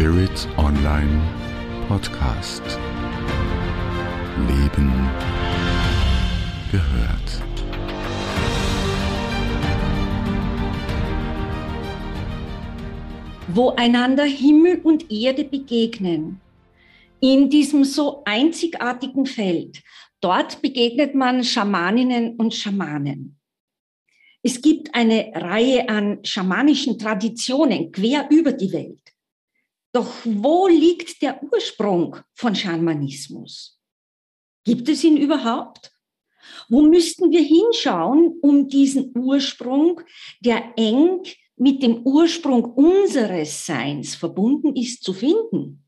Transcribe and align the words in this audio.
Spirit 0.00 0.48
Online 0.56 1.20
Podcast. 1.86 2.62
Leben 4.48 4.90
gehört. 6.72 7.42
Wo 13.48 13.74
einander 13.76 14.24
Himmel 14.24 14.80
und 14.84 15.12
Erde 15.12 15.44
begegnen, 15.44 16.40
in 17.20 17.50
diesem 17.50 17.84
so 17.84 18.22
einzigartigen 18.24 19.26
Feld, 19.26 19.82
dort 20.22 20.62
begegnet 20.62 21.14
man 21.14 21.44
Schamaninnen 21.44 22.36
und 22.36 22.54
Schamanen. 22.54 23.38
Es 24.42 24.62
gibt 24.62 24.94
eine 24.94 25.30
Reihe 25.34 25.90
an 25.90 26.20
schamanischen 26.24 26.98
Traditionen 26.98 27.92
quer 27.92 28.30
über 28.30 28.52
die 28.52 28.72
Welt. 28.72 28.99
Doch 29.92 30.12
wo 30.24 30.68
liegt 30.68 31.20
der 31.22 31.42
Ursprung 31.42 32.16
von 32.32 32.54
Schamanismus? 32.54 33.80
Gibt 34.64 34.88
es 34.88 35.02
ihn 35.02 35.16
überhaupt? 35.16 35.92
Wo 36.68 36.82
müssten 36.82 37.30
wir 37.30 37.42
hinschauen, 37.42 38.38
um 38.40 38.68
diesen 38.68 39.12
Ursprung, 39.16 40.00
der 40.40 40.72
eng 40.76 41.22
mit 41.56 41.82
dem 41.82 42.06
Ursprung 42.06 42.64
unseres 42.64 43.66
Seins 43.66 44.14
verbunden 44.14 44.76
ist, 44.76 45.02
zu 45.02 45.12
finden? 45.12 45.84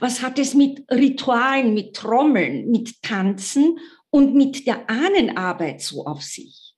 Was 0.00 0.22
hat 0.22 0.38
es 0.38 0.54
mit 0.54 0.84
Ritualen, 0.90 1.74
mit 1.74 1.94
Trommeln, 1.96 2.70
mit 2.70 3.02
Tanzen 3.02 3.78
und 4.10 4.34
mit 4.34 4.66
der 4.66 4.88
Ahnenarbeit 4.88 5.80
so 5.80 6.04
auf 6.04 6.22
sich? 6.22 6.74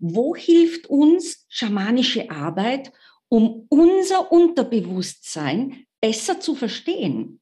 Wo 0.00 0.34
hilft 0.36 0.86
uns 0.86 1.46
schamanische 1.48 2.30
Arbeit, 2.30 2.92
um 3.28 3.66
unser 3.68 4.32
Unterbewusstsein 4.32 5.84
besser 6.00 6.40
zu 6.40 6.54
verstehen? 6.54 7.40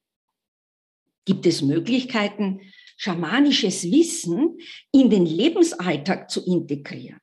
Gibt 1.25 1.47
es 1.47 1.63
Möglichkeiten, 1.63 2.61
schamanisches 2.97 3.91
Wissen 3.91 4.59
in 4.93 5.11
den 5.11 5.27
Lebensalltag 5.27 6.31
zu 6.31 6.45
integrieren? 6.45 7.21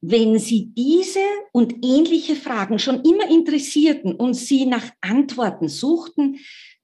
Wenn 0.00 0.38
Sie 0.38 0.72
diese 0.74 1.24
und 1.52 1.84
ähnliche 1.84 2.34
Fragen 2.34 2.80
schon 2.80 3.02
immer 3.04 3.30
interessierten 3.30 4.14
und 4.16 4.34
Sie 4.34 4.66
nach 4.66 4.90
Antworten 5.00 5.68
suchten, 5.68 6.40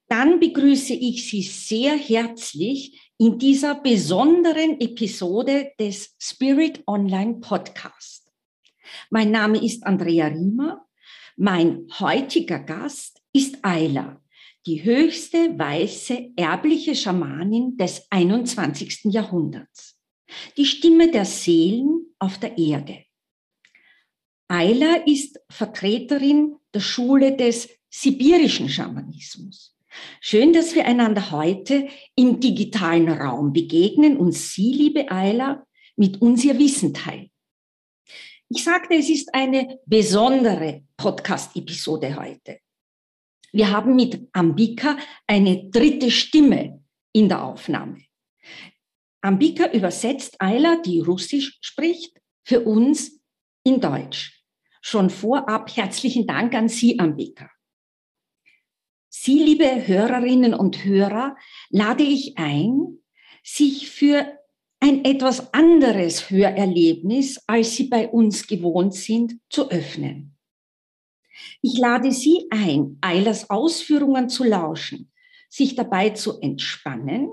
dann 0.07 0.39
begrüße 0.39 0.93
ich 0.93 1.29
Sie 1.29 1.43
sehr 1.43 1.97
herzlich 1.97 3.11
in 3.17 3.37
dieser 3.37 3.75
besonderen 3.75 4.79
Episode 4.79 5.71
des 5.79 6.15
Spirit 6.17 6.81
Online 6.87 7.35
Podcast. 7.41 8.28
Mein 9.09 9.31
Name 9.31 9.63
ist 9.63 9.85
Andrea 9.85 10.27
Riemer. 10.27 10.85
Mein 11.37 11.87
heutiger 11.99 12.59
Gast 12.59 13.21
ist 13.33 13.57
Ayla, 13.63 14.21
die 14.65 14.83
höchste 14.83 15.57
weiße 15.57 16.33
erbliche 16.35 16.95
Schamanin 16.95 17.77
des 17.77 18.05
21. 18.09 19.05
Jahrhunderts. 19.05 19.97
Die 20.57 20.65
Stimme 20.65 21.11
der 21.11 21.25
Seelen 21.25 22.13
auf 22.19 22.37
der 22.37 22.57
Erde. 22.57 23.05
Ayla 24.47 24.95
ist 25.05 25.39
Vertreterin 25.49 26.55
der 26.73 26.79
Schule 26.81 27.37
des 27.37 27.69
sibirischen 27.89 28.69
Schamanismus. 28.69 29.75
Schön, 30.21 30.53
dass 30.53 30.75
wir 30.75 30.85
einander 30.85 31.31
heute 31.31 31.87
im 32.15 32.39
digitalen 32.39 33.09
Raum 33.09 33.53
begegnen 33.53 34.17
und 34.17 34.33
Sie, 34.33 34.73
liebe 34.73 35.11
Ayla, 35.11 35.65
mit 35.95 36.21
uns 36.21 36.43
Ihr 36.43 36.57
Wissen 36.59 36.93
teilen. 36.93 37.31
Ich 38.51 38.63
sagte, 38.63 38.95
es 38.95 39.09
ist 39.11 39.31
eine 39.35 39.79
besondere 39.85 40.83
Podcast-Episode 40.97 42.15
heute. 42.15 42.59
Wir 43.51 43.69
haben 43.69 43.95
mit 43.95 44.27
Ambika 44.33 44.97
eine 45.27 45.69
dritte 45.69 46.09
Stimme 46.09 46.83
in 47.13 47.29
der 47.29 47.43
Aufnahme. 47.43 48.03
Ambika 49.21 49.71
übersetzt 49.71 50.41
Ayla, 50.41 50.77
die 50.77 50.99
Russisch 50.99 51.59
spricht, 51.61 52.19
für 52.43 52.61
uns 52.61 53.21
in 53.63 53.81
Deutsch. 53.81 54.43
Schon 54.81 55.11
vorab 55.11 55.75
herzlichen 55.75 56.25
Dank 56.25 56.55
an 56.55 56.69
Sie, 56.69 56.97
Ambika. 56.97 57.51
Sie, 59.09 59.43
liebe 59.43 59.87
Hörerinnen 59.87 60.55
und 60.55 60.83
Hörer, 60.83 61.35
lade 61.69 62.03
ich 62.03 62.35
ein, 62.39 62.97
sich 63.43 63.91
für 63.91 64.38
ein 64.79 65.03
etwas 65.03 65.53
anderes 65.53 66.29
Hörerlebnis, 66.29 67.41
als 67.47 67.75
Sie 67.75 67.85
bei 67.85 68.07
uns 68.07 68.47
gewohnt 68.47 68.93
sind, 68.93 69.39
zu 69.49 69.69
öffnen. 69.69 70.37
Ich 71.61 71.77
lade 71.77 72.11
Sie 72.11 72.47
ein, 72.49 72.97
Eilers 73.01 73.49
Ausführungen 73.49 74.29
zu 74.29 74.43
lauschen, 74.43 75.11
sich 75.49 75.75
dabei 75.75 76.11
zu 76.11 76.39
entspannen, 76.39 77.29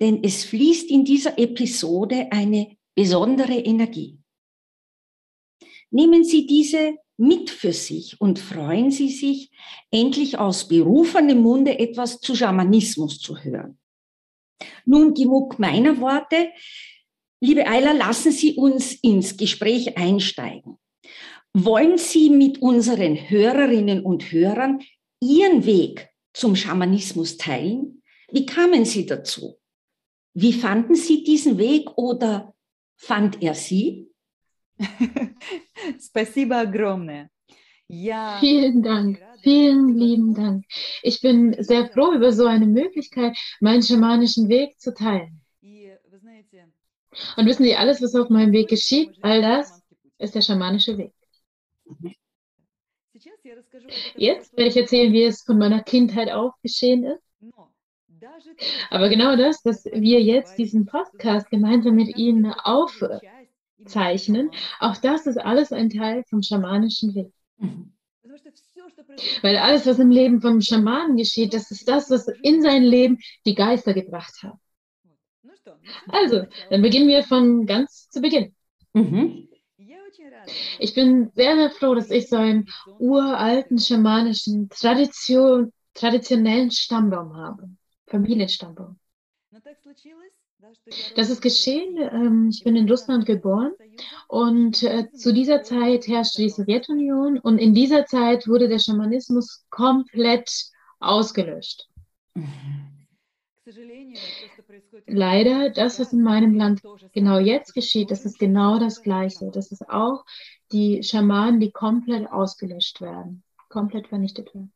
denn 0.00 0.22
es 0.22 0.44
fließt 0.44 0.90
in 0.90 1.04
dieser 1.04 1.38
Episode 1.38 2.28
eine 2.30 2.76
besondere 2.94 3.54
Energie. 3.54 4.18
Nehmen 5.90 6.24
Sie 6.24 6.46
diese 6.46 6.96
mit 7.16 7.50
für 7.50 7.72
sich 7.72 8.20
und 8.20 8.38
freuen 8.38 8.90
Sie 8.90 9.08
sich, 9.08 9.50
endlich 9.90 10.38
aus 10.38 10.68
berufenem 10.68 11.40
Munde 11.40 11.78
etwas 11.78 12.20
zu 12.20 12.34
Schamanismus 12.34 13.20
zu 13.20 13.38
hören. 13.38 13.78
Nun 14.85 15.13
genug 15.13 15.59
meiner 15.59 15.99
Worte. 15.99 16.51
Liebe 17.41 17.67
Eiler, 17.67 17.93
lassen 17.93 18.31
Sie 18.31 18.55
uns 18.55 18.93
ins 18.93 19.37
Gespräch 19.37 19.97
einsteigen. 19.97 20.77
Wollen 21.53 21.97
Sie 21.97 22.29
mit 22.29 22.61
unseren 22.61 23.15
Hörerinnen 23.29 24.03
und 24.03 24.31
Hörern 24.31 24.81
Ihren 25.21 25.65
Weg 25.65 26.09
zum 26.33 26.55
Schamanismus 26.55 27.37
teilen? 27.37 28.03
Wie 28.31 28.45
kamen 28.45 28.85
Sie 28.85 29.05
dazu? 29.05 29.57
Wie 30.33 30.53
fanden 30.53 30.95
Sie 30.95 31.23
diesen 31.23 31.57
Weg 31.57 31.89
oder 31.97 32.53
fand 32.97 33.41
er 33.41 33.55
Sie? 33.55 34.07
Спасибо 35.99 36.61
огромное. 36.61 37.29
Vielen 38.39 38.83
Dank, 38.83 39.19
vielen 39.44 39.96
lieben 39.96 40.34
Dank. 40.34 40.64
Ich 41.02 41.20
bin 41.20 41.54
sehr 41.62 41.88
froh 41.90 42.12
über 42.12 42.32
so 42.32 42.46
eine 42.46 42.66
Möglichkeit, 42.66 43.36
meinen 43.60 43.82
schamanischen 43.82 44.48
Weg 44.48 44.80
zu 44.80 44.92
teilen. 44.92 45.40
Und 47.36 47.46
wissen 47.46 47.62
Sie, 47.62 47.76
alles, 47.76 48.02
was 48.02 48.14
auf 48.16 48.28
meinem 48.28 48.52
Weg 48.52 48.68
geschieht, 48.68 49.16
all 49.22 49.40
das 49.40 49.82
ist 50.18 50.34
der 50.34 50.42
schamanische 50.42 50.98
Weg. 50.98 51.12
Jetzt 54.16 54.56
werde 54.56 54.70
ich 54.70 54.76
erzählen, 54.76 55.12
wie 55.12 55.24
es 55.24 55.42
von 55.42 55.58
meiner 55.58 55.82
Kindheit 55.82 56.30
auf 56.32 56.54
geschehen 56.62 57.04
ist. 57.04 57.22
Aber 58.90 59.08
genau 59.08 59.36
das, 59.36 59.62
dass 59.62 59.84
wir 59.84 60.20
jetzt 60.22 60.56
diesen 60.58 60.86
Podcast 60.86 61.50
gemeinsam 61.50 61.94
mit 61.94 62.16
Ihnen 62.16 62.52
aufzeichnen, 62.52 64.50
auch 64.80 64.96
das 64.96 65.26
ist 65.26 65.36
alles 65.36 65.72
ein 65.72 65.90
Teil 65.90 66.24
vom 66.28 66.42
schamanischen 66.42 67.14
Weg. 67.14 67.32
Weil 69.42 69.56
alles, 69.56 69.86
was 69.86 69.98
im 69.98 70.10
Leben 70.10 70.40
vom 70.40 70.60
Schamanen 70.60 71.16
geschieht, 71.16 71.54
das 71.54 71.70
ist 71.70 71.88
das, 71.88 72.10
was 72.10 72.28
in 72.42 72.62
sein 72.62 72.82
Leben 72.82 73.18
die 73.46 73.54
Geister 73.54 73.94
gebracht 73.94 74.42
haben. 74.42 74.60
Also, 76.08 76.46
dann 76.70 76.82
beginnen 76.82 77.08
wir 77.08 77.22
von 77.22 77.66
ganz 77.66 78.08
zu 78.10 78.20
Beginn. 78.20 78.54
Mhm. 78.92 79.48
Ich 80.78 80.94
bin 80.94 81.30
sehr, 81.34 81.56
sehr 81.56 81.70
froh, 81.70 81.94
dass 81.94 82.10
ich 82.10 82.28
so 82.28 82.36
einen 82.36 82.68
uralten 82.98 83.78
schamanischen, 83.78 84.68
Tradition, 84.68 85.72
traditionellen 85.94 86.70
Stammbaum 86.70 87.36
habe. 87.36 87.68
Familienstammbaum. 88.06 88.98
Das 91.16 91.30
ist 91.30 91.40
geschehen. 91.40 91.96
Ähm, 91.98 92.48
ich 92.50 92.64
bin 92.64 92.76
in 92.76 92.88
Russland 92.88 93.26
geboren 93.26 93.72
und 94.28 94.82
äh, 94.82 95.10
zu 95.12 95.32
dieser 95.32 95.62
Zeit 95.62 96.06
herrschte 96.06 96.42
die 96.42 96.50
Sowjetunion 96.50 97.38
und 97.38 97.58
in 97.58 97.74
dieser 97.74 98.06
Zeit 98.06 98.46
wurde 98.46 98.68
der 98.68 98.78
Schamanismus 98.78 99.64
komplett 99.70 100.50
ausgelöscht. 101.00 101.88
Leider, 105.06 105.70
das, 105.70 105.98
was 105.98 106.12
in 106.12 106.22
meinem 106.22 106.54
Land 106.54 106.82
genau 107.12 107.38
jetzt 107.38 107.74
geschieht, 107.74 108.10
das 108.10 108.24
ist 108.24 108.38
genau 108.38 108.78
das 108.78 109.02
Gleiche. 109.02 109.50
Das 109.50 109.72
ist 109.72 109.88
auch 109.88 110.24
die 110.72 111.02
Schamanen, 111.02 111.60
die 111.60 111.70
komplett 111.70 112.30
ausgelöscht 112.30 113.00
werden, 113.00 113.42
komplett 113.68 114.08
vernichtet 114.08 114.54
werden. 114.54 114.72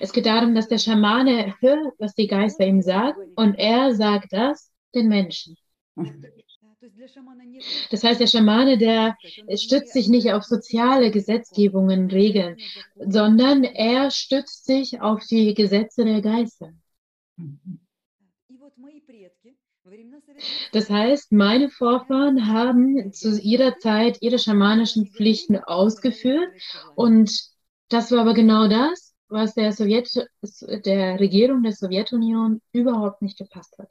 Es 0.00 0.12
geht 0.12 0.26
darum, 0.26 0.54
dass 0.54 0.68
der 0.68 0.78
Schamane 0.78 1.54
hört, 1.60 1.94
was 1.98 2.14
die 2.14 2.26
Geister 2.26 2.66
ihm 2.66 2.82
sagen, 2.82 3.32
und 3.36 3.54
er 3.54 3.94
sagt 3.94 4.32
das 4.32 4.72
den 4.94 5.08
Menschen. 5.08 5.56
Das 7.90 8.04
heißt, 8.04 8.20
der 8.20 8.26
Schamane, 8.26 8.78
der 8.78 9.16
stützt 9.56 9.92
sich 9.92 10.08
nicht 10.08 10.32
auf 10.32 10.44
soziale 10.44 11.10
Gesetzgebungen, 11.10 12.10
Regeln, 12.10 12.56
sondern 12.96 13.64
er 13.64 14.10
stützt 14.10 14.66
sich 14.66 15.00
auf 15.00 15.24
die 15.26 15.54
Gesetze 15.54 16.04
der 16.04 16.20
Geister. 16.20 16.72
Das 20.72 20.90
heißt, 20.90 21.32
meine 21.32 21.70
Vorfahren 21.70 22.46
haben 22.46 23.12
zu 23.12 23.40
ihrer 23.40 23.78
Zeit 23.78 24.18
ihre 24.20 24.38
schamanischen 24.38 25.06
Pflichten 25.06 25.58
ausgeführt 25.58 26.48
und 26.94 27.30
das 27.88 28.10
war 28.10 28.20
aber 28.20 28.34
genau 28.34 28.68
das, 28.68 29.05
was 29.28 29.54
der, 29.54 29.72
Sowjet, 29.72 30.08
der 30.84 31.18
Regierung 31.20 31.62
der 31.62 31.72
Sowjetunion 31.72 32.60
überhaupt 32.72 33.22
nicht 33.22 33.38
gepasst 33.38 33.76
hat. 33.78 33.90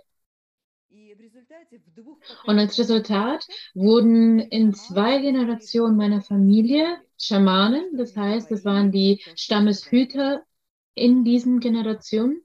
Und 2.45 2.59
als 2.59 2.77
Resultat 2.79 3.45
wurden 3.73 4.39
in 4.39 4.73
zwei 4.73 5.19
Generationen 5.19 5.97
meiner 5.97 6.21
Familie 6.21 6.97
Schamanen, 7.17 7.97
das 7.97 8.15
heißt, 8.15 8.51
es 8.51 8.65
waren 8.65 8.91
die 8.91 9.21
Stammeshüter 9.35 10.43
in 10.93 11.23
diesen 11.23 11.59
Generationen, 11.59 12.41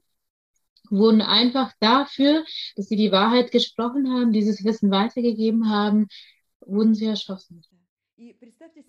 wurden 0.89 1.21
einfach 1.21 1.71
dafür, 1.79 2.43
dass 2.75 2.87
sie 2.87 2.97
die 2.97 3.11
Wahrheit 3.11 3.51
gesprochen 3.51 4.11
haben, 4.11 4.33
dieses 4.33 4.63
Wissen 4.63 4.91
weitergegeben 4.91 5.69
haben, 5.69 6.07
wurden 6.59 6.93
sie 6.93 7.05
erschossen. 7.05 7.63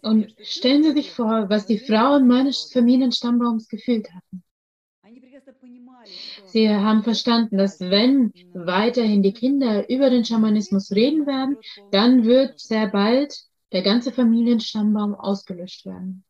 Und 0.03 0.35
stellen 0.41 0.83
Sie 0.83 0.93
sich 0.93 1.13
vor, 1.13 1.49
was 1.49 1.67
die 1.67 1.79
Frauen 1.79 2.27
meines 2.27 2.71
Familienstammbaums 2.73 3.69
gefühlt 3.69 4.09
hatten. 4.13 4.43
Sie 6.47 6.69
haben 6.69 7.03
verstanden, 7.03 7.59
dass 7.59 7.81
wenn 7.81 8.33
weiterhin 8.53 9.23
die 9.23 9.33
Kinder 9.33 9.89
über 9.89 10.11
den 10.11 10.25
Schamanismus 10.25 10.91
reden 10.93 11.27
werden, 11.27 11.57
dann 11.91 12.25
wird 12.25 12.59
sehr 12.61 12.89
bald 12.89 13.35
der 13.73 13.83
ganze 13.83 14.13
Familienstammbaum 14.13 15.15
ausgelöscht 15.15 15.87
werden. 15.87 16.25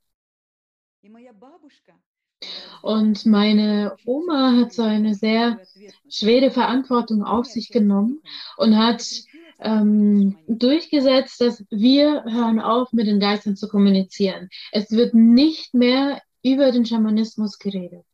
Und 2.82 3.26
meine 3.26 3.96
Oma 4.04 4.56
hat 4.56 4.72
so 4.72 4.82
eine 4.82 5.14
sehr 5.14 5.60
schwere 6.08 6.50
Verantwortung 6.50 7.24
auf 7.24 7.46
sich 7.46 7.70
genommen 7.70 8.20
und 8.56 8.76
hat 8.76 9.04
ähm, 9.64 10.36
durchgesetzt, 10.46 11.40
dass 11.40 11.64
wir 11.70 12.24
hören 12.24 12.60
auf, 12.60 12.92
mit 12.92 13.06
den 13.06 13.20
Geistern 13.20 13.56
zu 13.56 13.68
kommunizieren. 13.68 14.48
Es 14.72 14.90
wird 14.90 15.14
nicht 15.14 15.74
mehr 15.74 16.20
über 16.42 16.72
den 16.72 16.86
Schamanismus 16.86 17.58
geredet. 17.58 18.04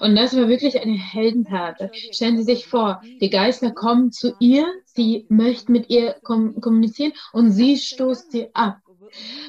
Und 0.00 0.16
das 0.16 0.36
war 0.36 0.48
wirklich 0.48 0.80
eine 0.80 0.96
Heldentat. 0.96 1.90
Stellen 2.12 2.36
Sie 2.38 2.42
sich 2.42 2.66
vor, 2.66 3.00
die 3.20 3.30
Geister 3.30 3.70
kommen 3.70 4.12
zu 4.12 4.34
ihr, 4.40 4.66
sie 4.84 5.26
möchten 5.28 5.72
mit 5.72 5.90
ihr 5.90 6.16
kom 6.22 6.60
kommunizieren 6.60 7.12
und 7.32 7.50
sie 7.50 7.76
stoßt 7.76 8.32
sie 8.32 8.54
ab. 8.54 8.80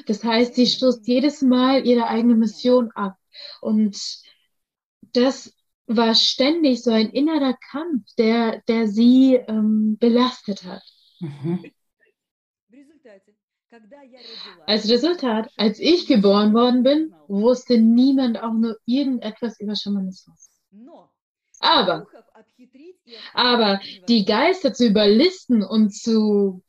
Das 0.06 0.24
heißt, 0.24 0.54
sie 0.54 0.66
stoßt 0.66 1.06
jedes 1.06 1.42
Mal 1.42 1.86
ihre 1.86 2.08
eigene 2.08 2.34
Mission 2.34 2.90
ab. 2.92 3.16
Und 3.60 3.96
das 5.12 5.54
war 5.96 6.14
ständig 6.14 6.82
so 6.82 6.90
ein 6.90 7.10
innerer 7.10 7.56
Kampf, 7.70 8.04
der, 8.18 8.62
der 8.68 8.88
sie 8.88 9.34
ähm, 9.34 9.96
belastet 9.98 10.64
hat. 10.64 10.82
Mhm. 11.20 11.64
Als 14.66 14.88
Resultat, 14.90 15.50
als 15.56 15.78
ich 15.78 16.06
geboren 16.06 16.52
worden 16.52 16.82
bin, 16.82 17.14
wusste 17.26 17.78
niemand 17.78 18.42
auch 18.42 18.52
nur 18.52 18.76
irgendetwas 18.84 19.58
über 19.60 19.74
Schamanismus. 19.74 20.50
Aber, 21.60 22.06
aber 23.32 23.80
die 24.08 24.24
Geister 24.24 24.74
zu 24.74 24.86
überlisten 24.86 25.62
und 25.62 25.94
zu 25.94 26.62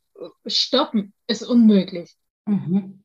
stoppen, 0.45 1.13
ist 1.27 1.43
unmöglich. 1.43 2.15
Mhm. 2.45 3.02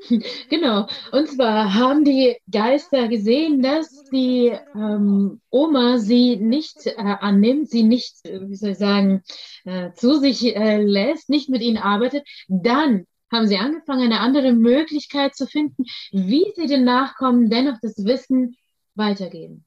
Genau. 0.50 0.86
Und 1.12 1.28
zwar 1.28 1.74
haben 1.74 2.04
die 2.04 2.36
Geister 2.50 3.08
gesehen, 3.08 3.62
dass 3.62 4.04
die 4.10 4.52
ähm, 4.74 5.40
Oma 5.50 5.98
sie 5.98 6.36
nicht 6.36 6.86
äh, 6.86 6.94
annimmt, 6.96 7.70
sie 7.70 7.82
nicht, 7.82 8.24
äh, 8.24 8.48
wie 8.48 8.56
soll 8.56 8.70
ich 8.70 8.78
sagen, 8.78 9.22
äh, 9.64 9.92
zu 9.92 10.18
sich 10.18 10.54
äh, 10.56 10.82
lässt, 10.82 11.28
nicht 11.28 11.48
mit 11.48 11.62
ihnen 11.62 11.78
arbeitet. 11.78 12.26
Dann 12.48 13.06
haben 13.32 13.46
sie 13.46 13.58
angefangen, 13.58 14.04
eine 14.04 14.20
andere 14.20 14.52
Möglichkeit 14.52 15.34
zu 15.34 15.46
finden, 15.46 15.84
wie 16.12 16.46
sie 16.54 16.66
den 16.66 16.84
Nachkommen 16.84 17.50
dennoch 17.50 17.78
das 17.80 18.04
Wissen 18.04 18.56
weitergeben. 18.94 19.64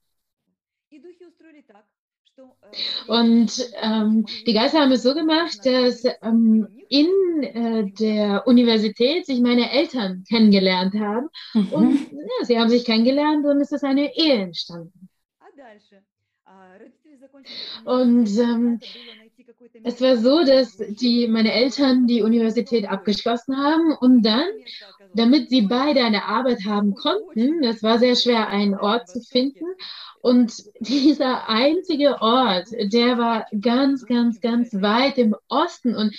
Und 3.07 3.69
ähm, 3.81 4.25
die 4.45 4.53
Geister 4.53 4.79
haben 4.81 4.91
es 4.91 5.03
so 5.03 5.13
gemacht, 5.13 5.65
dass 5.65 6.03
ähm, 6.21 6.67
in 6.89 7.43
äh, 7.43 7.91
der 7.91 8.45
Universität 8.45 9.25
sich 9.25 9.39
meine 9.39 9.71
Eltern 9.71 10.23
kennengelernt 10.27 10.93
haben. 10.95 11.29
Mhm. 11.53 11.67
Und 11.71 12.11
ja, 12.11 12.45
sie 12.45 12.59
haben 12.59 12.69
sich 12.69 12.85
kennengelernt 12.85 13.45
und 13.45 13.61
es 13.61 13.71
ist 13.71 13.83
eine 13.83 14.15
Ehe 14.15 14.35
entstanden. 14.35 15.09
Und 17.85 18.29
ähm, 18.37 18.79
es 19.83 20.01
war 20.01 20.17
so, 20.17 20.43
dass 20.43 20.77
die, 20.77 21.27
meine 21.27 21.53
Eltern 21.53 22.07
die 22.07 22.21
Universität 22.21 22.87
abgeschlossen 22.87 23.57
haben 23.57 23.95
und 23.97 24.23
dann, 24.23 24.47
damit 25.13 25.49
sie 25.49 25.61
beide 25.61 26.03
eine 26.03 26.25
Arbeit 26.25 26.65
haben 26.65 26.93
konnten, 26.93 27.63
es 27.63 27.83
war 27.83 27.99
sehr 27.99 28.15
schwer, 28.15 28.47
einen 28.47 28.75
Ort 28.75 29.09
zu 29.09 29.21
finden. 29.21 29.65
Und 30.21 30.53
dieser 30.79 31.47
einzige 31.49 32.21
Ort, 32.21 32.67
der 32.71 33.17
war 33.17 33.45
ganz, 33.59 34.05
ganz, 34.05 34.41
ganz 34.41 34.73
weit 34.73 35.17
im 35.17 35.35
Osten. 35.47 35.95
Und 35.95 36.15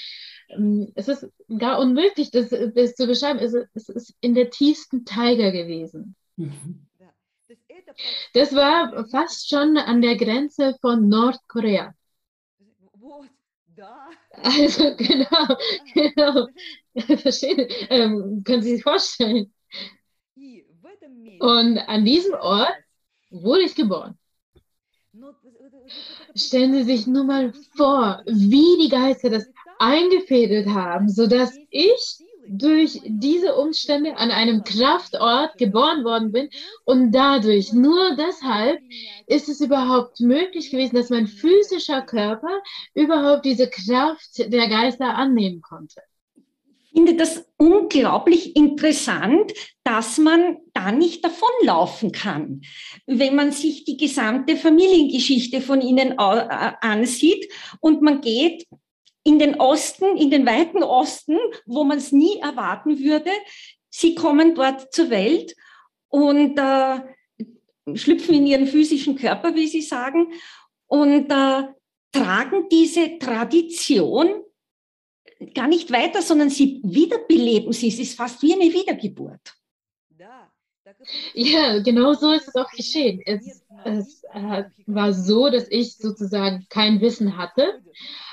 ähm, 0.51 0.93
es 0.95 1.09
ist 1.09 1.29
gar 1.59 1.79
unmöglich, 1.79 2.31
das, 2.31 2.51
das 2.51 2.95
zu 2.95 3.07
beschreiben. 3.07 3.39
Es, 3.39 3.55
es, 3.75 3.89
ist 3.89 4.15
in 4.21 4.35
der 4.35 4.51
tiefsten 4.51 5.05
Tiger 5.05 5.53
gewesen. 5.53 6.15
Mhm. 6.37 6.87
Das 8.33 8.55
war 8.55 9.07
fast 9.09 9.49
schon 9.49 9.77
an 9.77 10.03
der 10.03 10.17
Grenze 10.17 10.77
von 10.81 11.09
Nordkorea. 11.09 11.95
Also 14.43 14.97
genau, 14.97 15.57
genau. 15.95 16.49
Verstehen, 17.17 17.69
ähm, 17.91 18.43
können 18.45 18.63
Sie 18.63 18.77
sich 18.77 18.83
vorstellen. 18.83 19.53
Und 21.41 21.79
an 21.79 22.05
diesem 22.05 22.35
Ort 22.35 22.75
wurde 23.31 23.63
ich 23.63 23.75
geboren. 23.75 24.19
Stellen 26.35 26.73
Sie 26.75 26.83
sich 26.83 27.07
nur 27.07 27.25
mal 27.25 27.53
vor, 27.77 28.23
wie 28.27 28.83
die 28.83 28.89
Geister 28.89 29.31
das 29.31 29.49
eingefädelt 29.79 30.69
haben, 30.69 31.09
sodass 31.09 31.57
ich 31.71 32.19
durch 32.49 33.01
diese 33.05 33.55
Umstände 33.55 34.17
an 34.17 34.31
einem 34.31 34.65
Kraftort 34.65 35.57
geboren 35.59 36.05
worden 36.05 36.33
bin 36.33 36.49
und 36.85 37.13
dadurch, 37.13 37.73
nur 37.73 38.17
deshalb, 38.17 38.81
ist 39.27 39.49
es 39.49 39.61
überhaupt 39.61 40.21
möglich 40.21 40.71
gewesen, 40.71 40.97
dass 40.97 41.11
mein 41.11 41.27
physischer 41.27 42.03
Körper 42.03 42.61
überhaupt 42.95 43.45
diese 43.45 43.69
Kraft 43.69 44.39
der 44.39 44.69
Geister 44.69 45.15
annehmen 45.15 45.61
konnte. 45.61 46.01
Ich 46.91 47.05
finde 47.05 47.17
das 47.17 47.45
unglaublich 47.59 48.57
interessant, 48.57 49.53
dass 49.85 50.19
man 50.19 50.57
da 50.73 50.91
nicht 50.91 51.25
davonlaufen 51.25 52.13
kann. 52.13 52.63
Wenn 53.07 53.37
man 53.37 53.53
sich 53.53 53.85
die 53.85 53.97
gesamte 53.97 54.57
Familiengeschichte 54.57 55.61
von 55.61 55.81
ihnen 55.81 56.13
äh, 56.13 56.73
ansieht 56.81 57.53
und 57.81 58.03
man 58.03 58.21
geht 58.21 58.67
in 59.25 59.39
den 59.39 59.61
Osten, 59.61 60.17
in 60.17 60.31
den 60.31 60.47
weiten 60.47 60.83
Osten, 60.83 61.37
wo 61.67 61.85
man 61.85 61.99
es 61.99 62.13
nie 62.13 62.39
erwarten 62.39 62.99
würde. 62.99 63.31
Sie 63.91 64.15
kommen 64.15 64.55
dort 64.55 64.93
zur 64.93 65.11
Welt 65.11 65.55
und 66.09 66.59
äh, 66.59 67.01
schlüpfen 67.95 68.35
in 68.35 68.47
ihren 68.47 68.67
physischen 68.67 69.17
Körper, 69.17 69.55
wie 69.55 69.67
Sie 69.67 69.83
sagen, 69.83 70.33
und 70.87 71.31
äh, 71.31 71.65
tragen 72.13 72.69
diese 72.71 73.19
Tradition 73.19 74.43
gar 75.55 75.69
nicht 75.69 75.93
weiter, 75.93 76.23
sondern 76.23 76.51
sie 76.51 76.81
wiederbeleben 76.85 77.73
sie. 77.73 77.89
Es 77.89 77.99
ist 77.99 78.17
fast 78.17 78.43
wie 78.43 78.55
eine 78.55 78.73
Wiedergeburt. 78.73 79.55
Ja, 81.35 81.81
genau 81.81 82.13
so 82.15 82.33
ist 82.33 82.49
es 82.49 82.55
auch 82.57 82.71
geschehen. 82.71 83.23
Es, 83.25 83.65
es 83.85 84.25
äh, 84.33 84.65
war 84.87 85.13
so, 85.13 85.51
dass 85.51 85.69
ich 85.71 85.97
sozusagen 85.97 86.67
kein 86.69 87.01
Wissen 87.01 87.37
hatte, 87.37 87.83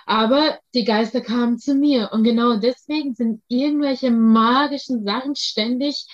aber 0.05 0.59
die 0.73 0.83
Geister 0.83 1.21
kamen 1.21 1.57
zu 1.57 1.75
mir 1.75 2.09
und 2.11 2.23
genau 2.23 2.57
deswegen 2.57 3.13
sind 3.15 3.41
irgendwelche 3.47 4.11
magischen 4.11 5.03
Sachen 5.03 5.35
ständig 5.35 6.07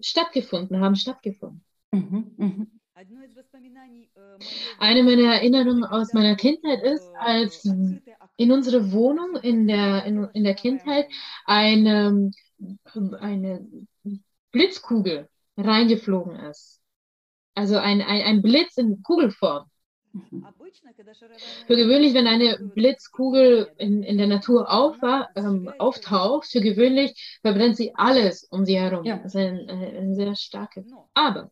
stattgefunden, 0.00 0.80
haben 0.80 0.96
stattgefunden. 0.96 1.64
Mhm, 1.90 2.34
mhm. 2.36 2.80
Eine 4.78 5.02
meiner 5.04 5.34
Erinnerungen 5.34 5.84
aus 5.84 6.12
meiner 6.12 6.34
Kindheit 6.34 6.82
ist, 6.82 7.08
als 7.16 7.64
in 7.64 8.52
unsere 8.52 8.92
Wohnung 8.92 9.36
in 9.36 9.68
der, 9.68 10.04
in, 10.04 10.28
in 10.32 10.44
der 10.44 10.54
Kindheit 10.54 11.08
eine, 11.44 12.32
eine 13.20 13.66
Blitzkugel 14.50 15.28
reingeflogen 15.58 16.36
ist. 16.36 16.80
Also 17.54 17.76
ein, 17.76 18.00
ein, 18.00 18.22
ein 18.22 18.42
Blitz 18.42 18.76
in 18.76 19.02
Kugelform. 19.02 19.66
Mhm. 20.12 20.46
Für 21.66 21.76
gewöhnlich, 21.76 22.14
wenn 22.14 22.26
eine 22.26 22.58
Blitzkugel 22.74 23.70
in, 23.76 24.02
in 24.02 24.16
der 24.18 24.26
Natur 24.26 24.70
auf, 24.70 24.96
ähm, 25.36 25.70
auftaucht, 25.78 26.48
für 26.50 26.60
gewöhnlich 26.60 27.38
verbrennt 27.42 27.76
sie 27.76 27.94
alles 27.94 28.44
um 28.44 28.64
sie 28.64 28.78
herum. 28.78 29.04
Ja. 29.04 29.18
Das 29.18 29.34
ist 29.34 29.40
ein, 29.40 29.68
ein 29.68 30.14
sehr 30.14 30.34
starke. 30.34 30.84
Aber 31.14 31.50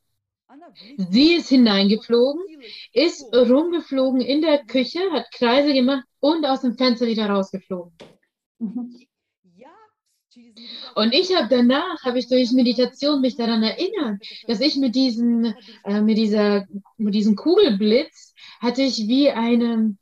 sie 0.97 1.35
ist 1.35 1.49
hineingeflogen, 1.49 2.43
ist 2.93 3.25
rumgeflogen 3.35 4.21
in 4.21 4.41
der 4.41 4.65
Küche, 4.65 5.01
hat 5.13 5.31
Kreise 5.33 5.73
gemacht 5.75 6.05
und 6.21 6.47
aus 6.47 6.63
dem 6.63 6.77
Fenster 6.77 7.07
wieder 7.07 7.29
rausgeflogen. 7.29 7.93
Und 10.95 11.13
ich 11.13 11.35
habe 11.35 11.49
danach, 11.49 12.03
habe 12.05 12.19
ich 12.19 12.29
durch 12.29 12.53
Meditation 12.53 13.21
mich 13.21 13.37
daran 13.37 13.63
erinnert, 13.63 14.23
dass 14.47 14.61
ich 14.61 14.77
mit, 14.77 14.95
diesen, 14.95 15.55
äh, 15.85 16.01
mit, 16.01 16.17
dieser, 16.17 16.67
mit 16.97 17.15
diesem 17.15 17.37
Kugelblitz 17.37 18.35
hatte 18.61 18.83
ich 18.83 19.07
wie 19.07 19.31
ein 19.31 19.99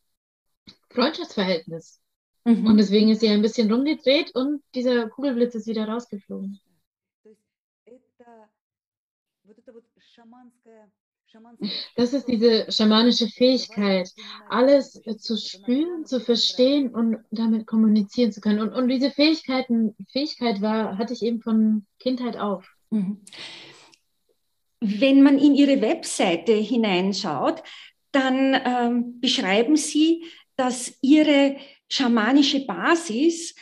Freundschaftsverhältnis. 0.90 2.00
Mhm. 2.44 2.66
Und 2.66 2.76
deswegen 2.76 3.10
ist 3.10 3.20
sie 3.20 3.28
ein 3.28 3.42
bisschen 3.42 3.72
rumgedreht 3.72 4.34
und 4.34 4.62
dieser 4.74 5.08
Kugelblitz 5.08 5.54
ist 5.54 5.66
wieder 5.66 5.88
rausgeflogen. 5.88 6.60
Das 11.96 12.12
ist 12.12 12.28
diese 12.28 12.70
schamanische 12.70 13.28
Fähigkeit, 13.28 14.10
alles 14.48 15.00
zu 15.18 15.36
spüren, 15.36 16.04
zu 16.04 16.20
verstehen 16.20 16.94
und 16.94 17.18
damit 17.30 17.66
kommunizieren 17.66 18.32
zu 18.32 18.40
können. 18.40 18.60
Und, 18.60 18.72
und 18.72 18.88
diese 18.88 19.10
Fähigkeiten, 19.10 19.96
Fähigkeit 20.12 20.60
war, 20.60 20.98
hatte 20.98 21.12
ich 21.12 21.22
eben 21.22 21.40
von 21.40 21.86
Kindheit 21.98 22.36
auf. 22.36 22.68
Mhm. 22.90 23.20
Wenn 24.80 25.22
man 25.22 25.38
in 25.38 25.54
Ihre 25.54 25.80
Webseite 25.80 26.52
hineinschaut, 26.52 27.62
dann 28.12 28.60
ähm, 28.64 29.20
beschreiben 29.20 29.76
Sie, 29.76 30.24
dass 30.56 30.98
Ihre 31.00 31.56
schamanische 31.88 32.64
Basis 32.66 33.54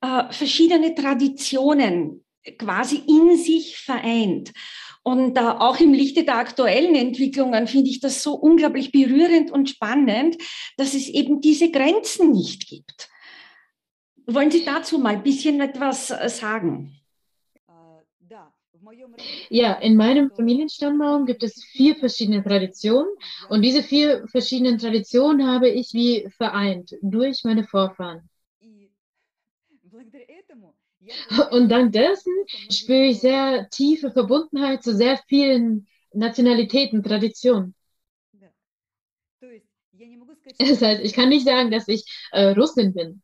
äh, 0.00 0.32
verschiedene 0.32 0.94
Traditionen 0.94 2.24
quasi 2.56 3.02
in 3.06 3.36
sich 3.36 3.76
vereint. 3.76 4.52
Und 5.02 5.36
äh, 5.36 5.40
auch 5.40 5.80
im 5.80 5.92
Lichte 5.92 6.24
der 6.24 6.36
aktuellen 6.36 6.94
Entwicklungen 6.94 7.66
finde 7.66 7.90
ich 7.90 8.00
das 8.00 8.22
so 8.22 8.34
unglaublich 8.34 8.92
berührend 8.92 9.50
und 9.50 9.70
spannend, 9.70 10.36
dass 10.76 10.94
es 10.94 11.08
eben 11.08 11.40
diese 11.40 11.70
Grenzen 11.70 12.32
nicht 12.32 12.68
gibt. 12.68 13.08
Wollen 14.26 14.50
Sie 14.50 14.64
dazu 14.64 14.98
mal 14.98 15.14
ein 15.14 15.22
bisschen 15.22 15.60
etwas 15.60 16.10
äh, 16.10 16.28
sagen? 16.28 16.94
Ja, 19.50 19.74
in 19.74 19.96
meinem 19.96 20.30
Familienstammbaum 20.30 21.26
gibt 21.26 21.42
es 21.42 21.64
vier 21.72 21.96
verschiedene 21.96 22.42
Traditionen 22.42 23.10
und 23.48 23.62
diese 23.62 23.82
vier 23.82 24.26
verschiedenen 24.28 24.78
Traditionen 24.78 25.46
habe 25.46 25.68
ich 25.68 25.92
wie 25.92 26.28
vereint 26.36 26.94
durch 27.02 27.42
meine 27.44 27.64
Vorfahren. 27.64 28.28
Und 31.50 31.68
dank 31.68 31.92
dessen 31.92 32.32
spüre 32.70 33.06
ich 33.06 33.20
sehr 33.20 33.68
tiefe 33.70 34.10
Verbundenheit 34.10 34.82
zu 34.82 34.94
sehr 34.94 35.18
vielen 35.28 35.86
Nationalitäten, 36.12 37.02
Traditionen. 37.02 37.74
Das 40.58 40.80
heißt, 40.82 41.02
ich 41.02 41.12
kann 41.12 41.28
nicht 41.28 41.44
sagen, 41.44 41.70
dass 41.70 41.88
ich 41.88 42.04
äh, 42.32 42.48
Russin 42.48 42.94
bin. 42.94 43.22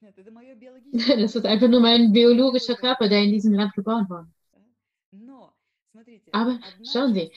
Das 0.00 1.34
ist 1.34 1.44
einfach 1.44 1.68
nur 1.68 1.80
mein 1.80 2.12
biologischer 2.12 2.74
Körper, 2.74 3.08
der 3.08 3.22
in 3.22 3.32
diesem 3.32 3.54
Land 3.54 3.74
geboren 3.74 4.08
wurde. 4.08 4.28
Aber 6.32 6.60
schauen 6.84 7.14
Sie, 7.14 7.32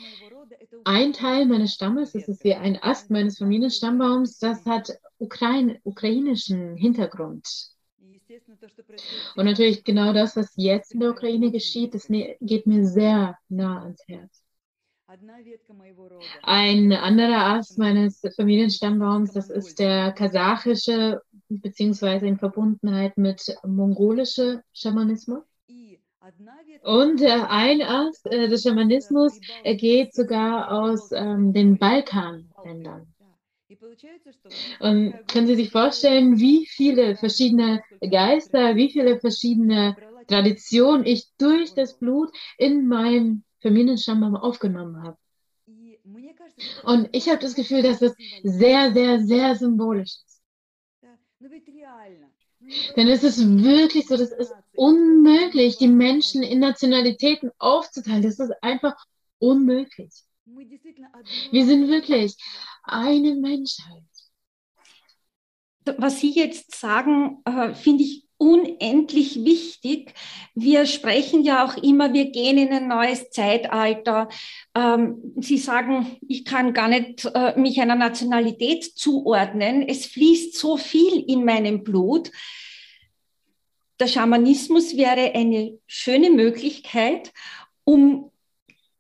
ein 0.84 1.14
Teil 1.14 1.46
meines 1.46 1.74
Stammes, 1.74 2.12
das 2.12 2.28
ist 2.28 2.44
wie 2.44 2.54
ein 2.54 2.78
Ast 2.82 3.10
meines 3.10 3.38
Familienstammbaums, 3.38 4.40
das 4.40 4.66
hat 4.66 4.92
Ukraine, 5.18 5.80
ukrainischen 5.84 6.76
Hintergrund. 6.76 7.48
Und 9.36 9.46
natürlich 9.46 9.84
genau 9.84 10.14
das, 10.14 10.36
was 10.36 10.54
jetzt 10.56 10.94
in 10.94 11.00
der 11.00 11.12
Ukraine 11.12 11.52
geschieht, 11.52 11.94
das 11.94 12.08
geht 12.08 12.68
mir 12.68 12.86
sehr 12.86 13.38
nah 13.50 13.84
ans 13.84 14.02
Herz. 14.08 14.44
Ein 16.44 16.94
anderer 16.94 17.46
Ast 17.46 17.78
meines 17.78 18.22
Familienstammbaums, 18.36 19.34
das 19.34 19.50
ist 19.50 19.80
der 19.80 20.14
kasachische, 20.14 21.22
beziehungsweise 21.50 22.28
in 22.28 22.38
Verbundenheit 22.38 23.18
mit 23.18 23.54
mongolischer 23.66 24.64
Schamanismus. 24.72 25.44
Und 26.84 27.22
äh, 27.22 27.42
ein 27.50 27.82
Ast 27.82 28.26
äh, 28.28 28.48
des 28.48 28.64
Schamanismus 28.64 29.38
geht 29.64 30.14
sogar 30.14 30.72
aus 30.72 31.12
ähm, 31.12 31.52
den 31.52 31.78
Balkanländern. 31.78 33.11
Und 34.80 35.28
können 35.28 35.48
Sie 35.48 35.56
sich 35.56 35.72
vorstellen, 35.72 36.40
wie 36.40 36.66
viele 36.66 37.16
verschiedene 37.16 37.84
Geister, 38.00 38.76
wie 38.76 38.92
viele 38.92 39.20
verschiedene 39.20 39.96
Traditionen 40.28 41.06
ich 41.06 41.28
durch 41.38 41.74
das 41.74 41.98
Blut 41.98 42.32
in 42.58 42.88
meinem 42.88 43.44
Familienstamm 43.62 44.36
aufgenommen 44.36 45.04
habe? 45.04 45.18
Und 46.84 47.10
ich 47.12 47.30
habe 47.30 47.40
das 47.40 47.56
Gefühl, 47.56 47.82
dass 47.82 48.00
das 48.00 48.16
sehr, 48.44 48.94
sehr, 48.94 49.22
sehr 49.22 49.56
symbolisch 49.56 50.16
ist. 50.26 50.42
Denn 52.96 53.08
es 53.08 53.24
ist 53.24 53.40
wirklich 53.64 54.08
so, 54.08 54.18
das 54.18 54.32
ist 54.32 54.54
unmöglich, 54.76 55.78
die 55.78 55.88
Menschen 55.88 56.44
in 56.44 56.60
Nationalitäten 56.60 57.52
aufzuteilen. 57.58 58.22
Das 58.22 58.40
ist 58.40 58.52
einfach 58.62 58.96
unmöglich. 59.40 60.12
Wir 61.52 61.66
sind 61.66 61.88
wirklich 61.88 62.36
eine 62.84 63.36
Menschheit. 63.36 64.04
Was 65.98 66.20
Sie 66.20 66.32
jetzt 66.32 66.76
sagen, 66.80 67.42
äh, 67.46 67.74
finde 67.74 68.04
ich 68.04 68.28
unendlich 68.42 69.46
wichtig. 69.46 70.16
Wir 70.56 70.88
sprechen 70.88 71.44
ja 71.44 71.64
auch 71.64 71.78
immer, 71.78 72.12
wir 72.12 72.32
gehen 72.32 72.58
in 72.58 72.74
ein 72.74 72.88
neues 72.88 73.30
Zeitalter. 73.30 74.30
Ähm, 74.74 75.34
Sie 75.38 75.60
sagen, 75.60 76.18
ich 76.28 76.44
kann 76.44 76.74
gar 76.74 76.88
nicht 76.88 77.26
äh, 77.26 77.60
mich 77.60 77.80
einer 77.80 77.96
Nationalität 77.96 78.84
zuordnen. 78.84 79.88
Es 79.88 80.08
fließt 80.08 80.58
so 80.58 80.78
viel 80.78 81.24
in 81.28 81.46
meinem 81.46 81.84
Blut. 81.84 82.32
Der 84.00 84.08
Schamanismus 84.08 84.98
wäre 84.98 85.36
eine 85.36 85.78
schöne 85.86 86.32
Möglichkeit, 86.32 87.32
um 87.84 88.32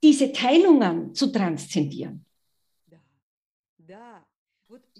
diese 0.03 0.33
Teilungen 0.33 1.15
zu 1.15 1.31
transzendieren. 1.31 2.25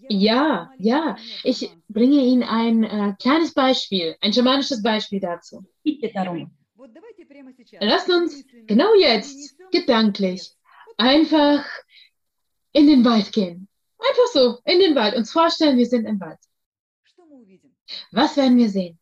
Ja, 0.09 0.71
ja. 0.77 1.17
Ich 1.43 1.69
bringe 1.87 2.23
Ihnen 2.23 2.43
ein 2.43 2.83
äh, 2.83 3.13
kleines 3.19 3.53
Beispiel, 3.53 4.15
ein 4.21 4.33
schamanisches 4.33 4.81
Beispiel 4.81 5.19
dazu. 5.19 5.63
Bitte 5.83 6.11
darum. 6.13 6.51
Lasst 7.79 8.09
uns 8.09 8.43
genau 8.67 8.93
jetzt 8.95 9.55
gedanklich 9.71 10.51
einfach 10.97 11.65
in 12.73 12.87
den 12.87 13.05
Wald 13.05 13.31
gehen. 13.31 13.67
Einfach 13.97 14.27
so, 14.33 14.59
in 14.65 14.79
den 14.79 14.95
Wald. 14.95 15.15
Uns 15.15 15.31
vorstellen, 15.31 15.77
wir 15.77 15.85
sind 15.85 16.05
im 16.05 16.19
Wald. 16.19 16.39
Was 18.11 18.37
werden 18.37 18.57
wir 18.57 18.69
sehen? 18.69 18.99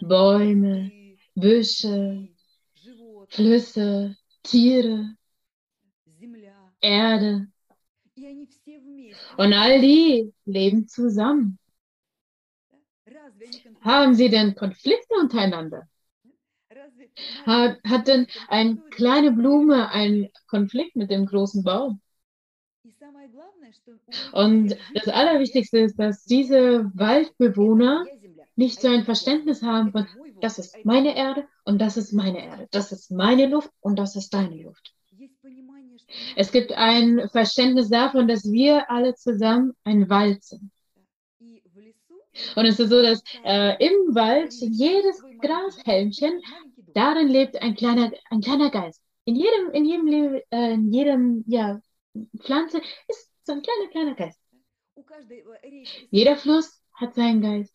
Bäume, 0.00 1.16
Büsche, 1.34 2.28
Flüsse, 3.28 4.16
Tiere, 4.42 5.16
Erde. 6.80 7.48
Und 9.36 9.52
all 9.52 9.80
die 9.80 10.32
leben 10.44 10.88
zusammen. 10.88 11.58
Haben 13.80 14.14
sie 14.14 14.30
denn 14.30 14.54
Konflikte 14.54 15.14
untereinander? 15.20 15.88
Hat, 17.46 17.78
hat 17.84 18.08
denn 18.08 18.26
eine 18.48 18.76
kleine 18.90 19.32
Blume 19.32 19.90
einen 19.90 20.28
Konflikt 20.46 20.96
mit 20.96 21.10
dem 21.10 21.26
großen 21.26 21.62
Baum? 21.62 22.00
Und 24.32 24.76
das 24.94 25.08
Allerwichtigste 25.08 25.78
ist, 25.78 25.98
dass 25.98 26.24
diese 26.24 26.90
Waldbewohner 26.94 28.04
nicht 28.56 28.80
so 28.80 28.88
ein 28.88 29.04
Verständnis 29.04 29.62
haben 29.62 29.92
von, 29.92 30.06
das 30.40 30.58
ist 30.58 30.84
meine 30.84 31.16
Erde 31.16 31.46
und 31.64 31.80
das 31.80 31.96
ist 31.96 32.12
meine 32.12 32.44
Erde, 32.44 32.68
das 32.70 32.92
ist 32.92 33.10
meine 33.10 33.46
Luft 33.46 33.70
und 33.80 33.98
das 33.98 34.16
ist 34.16 34.32
deine 34.34 34.62
Luft. 34.62 34.94
Es 36.36 36.52
gibt 36.52 36.72
ein 36.72 37.28
Verständnis 37.30 37.88
davon, 37.88 38.28
dass 38.28 38.50
wir 38.50 38.90
alle 38.90 39.14
zusammen 39.14 39.72
ein 39.84 40.08
Wald 40.08 40.42
sind. 40.42 40.70
Und 42.56 42.66
es 42.66 42.80
ist 42.80 42.90
so, 42.90 43.00
dass 43.00 43.22
äh, 43.44 43.76
im 43.84 44.14
Wald 44.14 44.52
jedes 44.52 45.22
Grashälmchen, 45.40 46.42
darin 46.94 47.28
lebt 47.28 47.60
ein 47.62 47.74
kleiner, 47.74 48.10
ein 48.30 48.40
kleiner 48.40 48.70
Geist. 48.70 49.00
In 49.24 49.36
jedem, 49.36 49.70
in 49.72 49.84
jedem, 49.84 50.40
äh, 50.50 50.72
in 50.72 50.92
jedem 50.92 51.44
ja, 51.46 51.80
Pflanze 52.38 52.80
ist 53.08 53.30
so 53.44 53.52
ein 53.52 53.62
kleiner, 53.62 53.90
kleiner 53.90 54.14
Geist. 54.14 54.40
Jeder 56.10 56.36
Fluss 56.36 56.82
hat 56.94 57.14
seinen 57.14 57.40
Geist. 57.40 57.74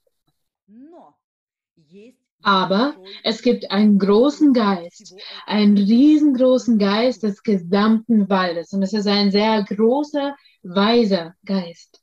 Aber 2.41 2.96
es 3.24 3.41
gibt 3.41 3.69
einen 3.69 4.00
großen 4.00 4.53
Geist, 4.53 5.15
einen 5.46 5.77
riesengroßen 5.77 6.77
Geist 6.77 7.24
des 7.24 7.43
gesamten 7.43 8.29
Waldes. 8.29 8.72
Und 8.74 8.84
es 8.84 8.93
ist 8.93 9.08
ein 9.08 9.31
sehr 9.31 9.63
großer, 9.63 10.36
weiser 10.63 11.36
Geist. 11.46 12.01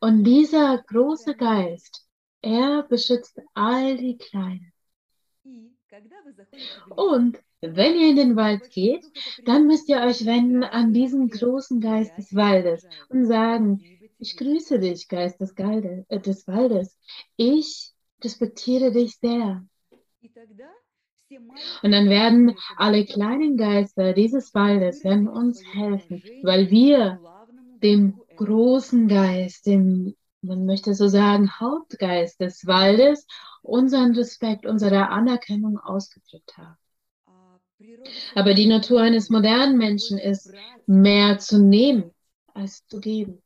Und 0.00 0.24
dieser 0.24 0.82
große 0.86 1.36
Geist, 1.36 2.06
er 2.42 2.82
beschützt 2.82 3.40
all 3.54 3.96
die 3.96 4.18
Kleinen. 4.18 4.72
Und 6.90 7.38
wenn 7.60 7.94
ihr 7.94 8.10
in 8.10 8.16
den 8.16 8.36
Wald 8.36 8.70
geht, 8.70 9.04
dann 9.44 9.66
müsst 9.66 9.88
ihr 9.88 10.00
euch 10.00 10.26
wenden 10.26 10.62
an 10.62 10.92
diesen 10.92 11.28
großen 11.28 11.80
Geist 11.80 12.16
des 12.18 12.34
Waldes 12.34 12.86
und 13.08 13.26
sagen, 13.26 13.82
ich 14.18 14.36
grüße 14.36 14.78
dich, 14.78 15.08
Geist 15.08 15.40
des, 15.40 15.52
äh, 15.52 16.20
des 16.20 16.46
Waldes. 16.46 16.98
Ich 17.36 17.92
respektiere 18.22 18.92
dich 18.92 19.18
sehr. 19.18 19.64
Und 21.82 21.92
dann 21.92 22.08
werden 22.08 22.56
alle 22.76 23.04
kleinen 23.04 23.56
Geister 23.56 24.12
dieses 24.12 24.54
Waldes 24.54 25.02
werden 25.04 25.28
uns 25.28 25.62
helfen, 25.74 26.22
weil 26.42 26.70
wir 26.70 27.20
dem 27.82 28.20
großen 28.36 29.08
Geist, 29.08 29.66
dem, 29.66 30.14
man 30.40 30.66
möchte 30.66 30.94
so 30.94 31.08
sagen, 31.08 31.50
Hauptgeist 31.58 32.40
des 32.40 32.66
Waldes, 32.66 33.26
unseren 33.62 34.14
Respekt, 34.14 34.66
unsere 34.66 35.08
Anerkennung 35.08 35.78
ausgedrückt 35.78 36.56
haben. 36.56 36.76
Aber 38.34 38.54
die 38.54 38.66
Natur 38.66 39.00
eines 39.00 39.28
modernen 39.30 39.76
Menschen 39.76 40.18
ist, 40.18 40.52
mehr 40.86 41.38
zu 41.38 41.58
nehmen 41.58 42.12
als 42.54 42.86
zu 42.86 43.00
geben. 43.00 43.42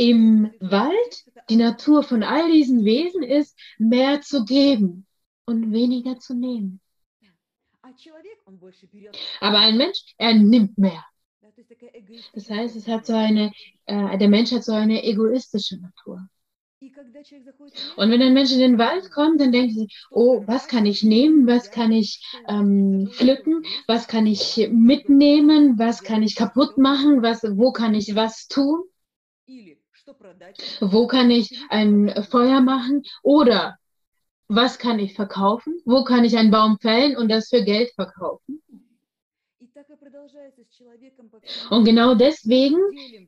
Im 0.00 0.50
Wald, 0.60 1.30
die 1.50 1.56
Natur 1.56 2.02
von 2.02 2.22
all 2.22 2.50
diesen 2.50 2.86
Wesen 2.86 3.22
ist, 3.22 3.54
mehr 3.76 4.22
zu 4.22 4.46
geben 4.46 5.06
und 5.44 5.74
weniger 5.74 6.18
zu 6.18 6.32
nehmen. 6.32 6.80
Aber 9.40 9.58
ein 9.58 9.76
Mensch, 9.76 10.02
er 10.16 10.32
nimmt 10.32 10.78
mehr. 10.78 11.04
Das 12.32 12.48
heißt, 12.48 12.76
es 12.76 12.88
hat 12.88 13.04
so 13.04 13.12
eine, 13.12 13.52
äh, 13.84 14.16
der 14.16 14.28
Mensch 14.30 14.52
hat 14.52 14.64
so 14.64 14.72
eine 14.72 15.04
egoistische 15.04 15.76
Natur. 15.78 16.26
Und 16.80 18.10
wenn 18.10 18.22
ein 18.22 18.32
Mensch 18.32 18.52
in 18.52 18.60
den 18.60 18.78
Wald 18.78 19.10
kommt, 19.10 19.38
dann 19.38 19.52
denkt 19.52 19.74
sie, 19.74 19.88
oh, 20.10 20.44
was 20.46 20.66
kann 20.66 20.86
ich 20.86 21.02
nehmen, 21.02 21.46
was 21.46 21.70
kann 21.70 21.92
ich 21.92 22.24
ähm, 22.48 23.10
pflücken, 23.12 23.64
was 23.86 24.08
kann 24.08 24.26
ich 24.26 24.66
mitnehmen, 24.72 25.78
was 25.78 26.02
kann 26.02 26.22
ich 26.22 26.36
kaputt 26.36 26.78
machen, 26.78 27.20
was, 27.20 27.42
wo 27.42 27.70
kann 27.70 27.94
ich 27.94 28.14
was 28.14 28.48
tun, 28.48 28.84
wo 30.80 31.06
kann 31.06 31.30
ich 31.30 31.60
ein 31.68 32.24
Feuer 32.30 32.60
machen 32.60 33.02
oder 33.22 33.76
was 34.48 34.78
kann 34.78 34.98
ich 34.98 35.14
verkaufen, 35.14 35.80
wo 35.84 36.02
kann 36.04 36.24
ich 36.24 36.36
einen 36.36 36.50
Baum 36.50 36.78
fällen 36.80 37.16
und 37.16 37.30
das 37.30 37.48
für 37.48 37.62
Geld 37.62 37.90
verkaufen. 37.94 38.60
Und 41.70 41.84
genau 41.84 42.14
deswegen 42.14 42.78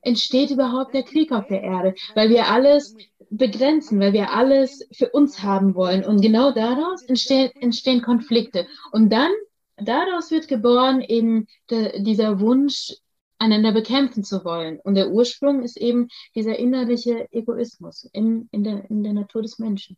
entsteht 0.03 0.51
überhaupt 0.51 0.95
der 0.95 1.05
Krieg 1.05 1.33
auf 1.33 1.47
der 1.47 1.63
Erde, 1.63 1.95
weil 2.15 2.29
wir 2.29 2.49
alles 2.49 2.95
begrenzen, 3.31 4.01
weil 4.01 4.13
wir 4.13 4.33
alles 4.33 4.87
für 4.93 5.11
uns 5.11 5.43
haben 5.43 5.75
wollen. 5.75 6.05
Und 6.05 6.21
genau 6.21 6.53
daraus 6.53 7.03
entstehen, 7.03 7.51
entstehen 7.61 8.03
Konflikte. 8.03 8.67
Und 8.91 9.11
dann, 9.11 9.31
daraus 9.77 10.31
wird 10.31 10.49
geboren 10.49 11.01
eben 11.01 11.47
de, 11.71 12.03
dieser 12.03 12.41
Wunsch, 12.41 12.95
einander 13.43 13.73
bekämpfen 13.73 14.25
zu 14.25 14.45
wollen. 14.45 14.79
Und 14.81 14.95
der 14.95 15.11
Ursprung 15.11 15.63
ist 15.63 15.77
eben 15.77 16.09
dieser 16.35 16.59
innerliche 16.59 17.27
Egoismus 17.33 18.09
in, 18.13 18.49
in, 18.53 18.65
der, 18.65 18.89
in 18.91 19.03
der 19.03 19.13
Natur 19.13 19.43
des 19.43 19.59
Menschen. 19.59 19.97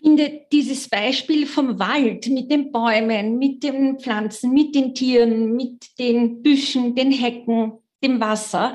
Ich 0.00 0.06
finde 0.06 0.42
dieses 0.52 0.88
Beispiel 0.88 1.46
vom 1.46 1.78
Wald 1.78 2.28
mit 2.28 2.50
den 2.50 2.70
Bäumen, 2.70 3.38
mit 3.38 3.62
den 3.62 3.98
Pflanzen, 3.98 4.52
mit 4.52 4.74
den 4.74 4.94
Tieren, 4.94 5.56
mit 5.56 5.98
den 5.98 6.42
Büschen, 6.42 6.94
den 6.94 7.10
Hecken, 7.10 7.72
dem 8.02 8.20
Wasser 8.20 8.74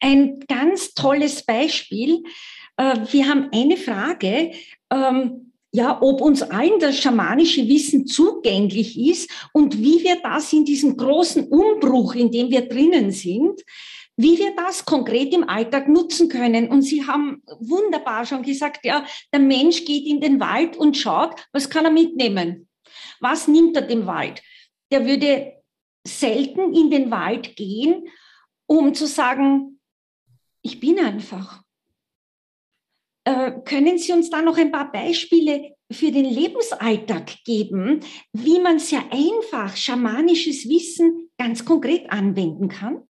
ein 0.00 0.40
ganz 0.40 0.92
tolles 0.92 1.42
Beispiel, 1.44 2.22
äh, 2.78 2.96
wir 3.10 3.28
haben 3.28 3.48
eine 3.52 3.76
Frage, 3.76 4.52
ähm, 4.90 5.47
ja, 5.72 6.00
ob 6.00 6.20
uns 6.20 6.42
allen 6.42 6.80
das 6.80 6.96
schamanische 6.96 7.68
Wissen 7.68 8.06
zugänglich 8.06 8.98
ist 8.98 9.30
und 9.52 9.78
wie 9.78 10.02
wir 10.02 10.20
das 10.22 10.52
in 10.52 10.64
diesem 10.64 10.96
großen 10.96 11.48
Umbruch, 11.48 12.14
in 12.14 12.30
dem 12.30 12.50
wir 12.50 12.68
drinnen 12.68 13.10
sind, 13.10 13.62
wie 14.16 14.38
wir 14.38 14.54
das 14.56 14.84
konkret 14.84 15.32
im 15.32 15.48
Alltag 15.48 15.88
nutzen 15.88 16.28
können. 16.28 16.68
Und 16.68 16.82
Sie 16.82 17.06
haben 17.06 17.42
wunderbar 17.60 18.26
schon 18.26 18.42
gesagt, 18.42 18.84
ja, 18.84 19.06
der 19.32 19.40
Mensch 19.40 19.84
geht 19.84 20.06
in 20.06 20.20
den 20.20 20.40
Wald 20.40 20.76
und 20.76 20.96
schaut, 20.96 21.34
was 21.52 21.70
kann 21.70 21.84
er 21.84 21.92
mitnehmen? 21.92 22.68
Was 23.20 23.46
nimmt 23.46 23.76
er 23.76 23.82
dem 23.82 24.06
Wald? 24.06 24.42
Der 24.90 25.06
würde 25.06 25.52
selten 26.06 26.74
in 26.74 26.90
den 26.90 27.10
Wald 27.10 27.54
gehen, 27.56 28.08
um 28.66 28.94
zu 28.94 29.06
sagen, 29.06 29.80
ich 30.62 30.80
bin 30.80 30.98
einfach. 30.98 31.62
Äh, 33.28 33.60
können 33.66 33.98
Sie 33.98 34.12
uns 34.12 34.30
da 34.30 34.40
noch 34.40 34.56
ein 34.56 34.72
paar 34.72 34.90
Beispiele 34.90 35.76
für 35.92 36.10
den 36.10 36.24
Lebensalltag 36.24 37.44
geben, 37.44 38.00
wie 38.32 38.58
man 38.58 38.78
sehr 38.78 39.12
einfach 39.12 39.76
schamanisches 39.76 40.66
Wissen 40.66 41.28
ganz 41.36 41.62
konkret 41.62 42.10
anwenden 42.10 42.68
kann? 42.68 43.06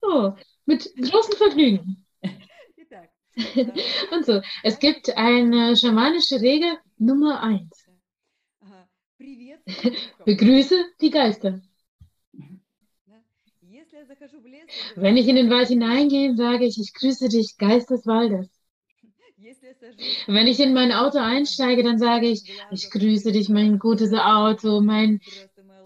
Oh, 0.00 0.32
mit 0.64 0.90
großem 0.96 1.36
Vergnügen. 1.36 2.06
Und 4.10 4.24
so, 4.24 4.40
es 4.62 4.78
gibt 4.78 5.14
eine 5.14 5.76
schamanische 5.76 6.40
Regel 6.40 6.78
Nummer 6.96 7.42
eins. 7.42 7.86
Begrüße 10.24 10.82
die 11.00 11.10
Geister. 11.10 11.60
Wenn 14.96 15.16
ich 15.16 15.28
in 15.28 15.36
den 15.36 15.50
Wald 15.50 15.68
hineingehe, 15.68 16.34
sage 16.34 16.64
ich, 16.64 16.78
ich 16.78 16.92
grüße 16.94 17.28
dich, 17.28 17.56
Geist 17.58 17.90
des 17.90 18.06
Waldes. 18.06 18.48
Wenn 20.26 20.46
ich 20.46 20.60
in 20.60 20.72
mein 20.74 20.92
Auto 20.92 21.18
einsteige, 21.18 21.82
dann 21.82 21.98
sage 21.98 22.28
ich, 22.28 22.44
ich 22.70 22.90
grüße 22.90 23.32
dich, 23.32 23.48
mein 23.48 23.78
gutes 23.78 24.12
Auto, 24.12 24.80
mein, 24.80 25.20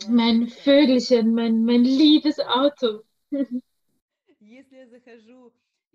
mein 0.08 0.48
Vögelchen, 0.48 1.34
mein, 1.34 1.64
mein 1.64 1.84
liebes 1.84 2.38
Auto. 2.40 3.02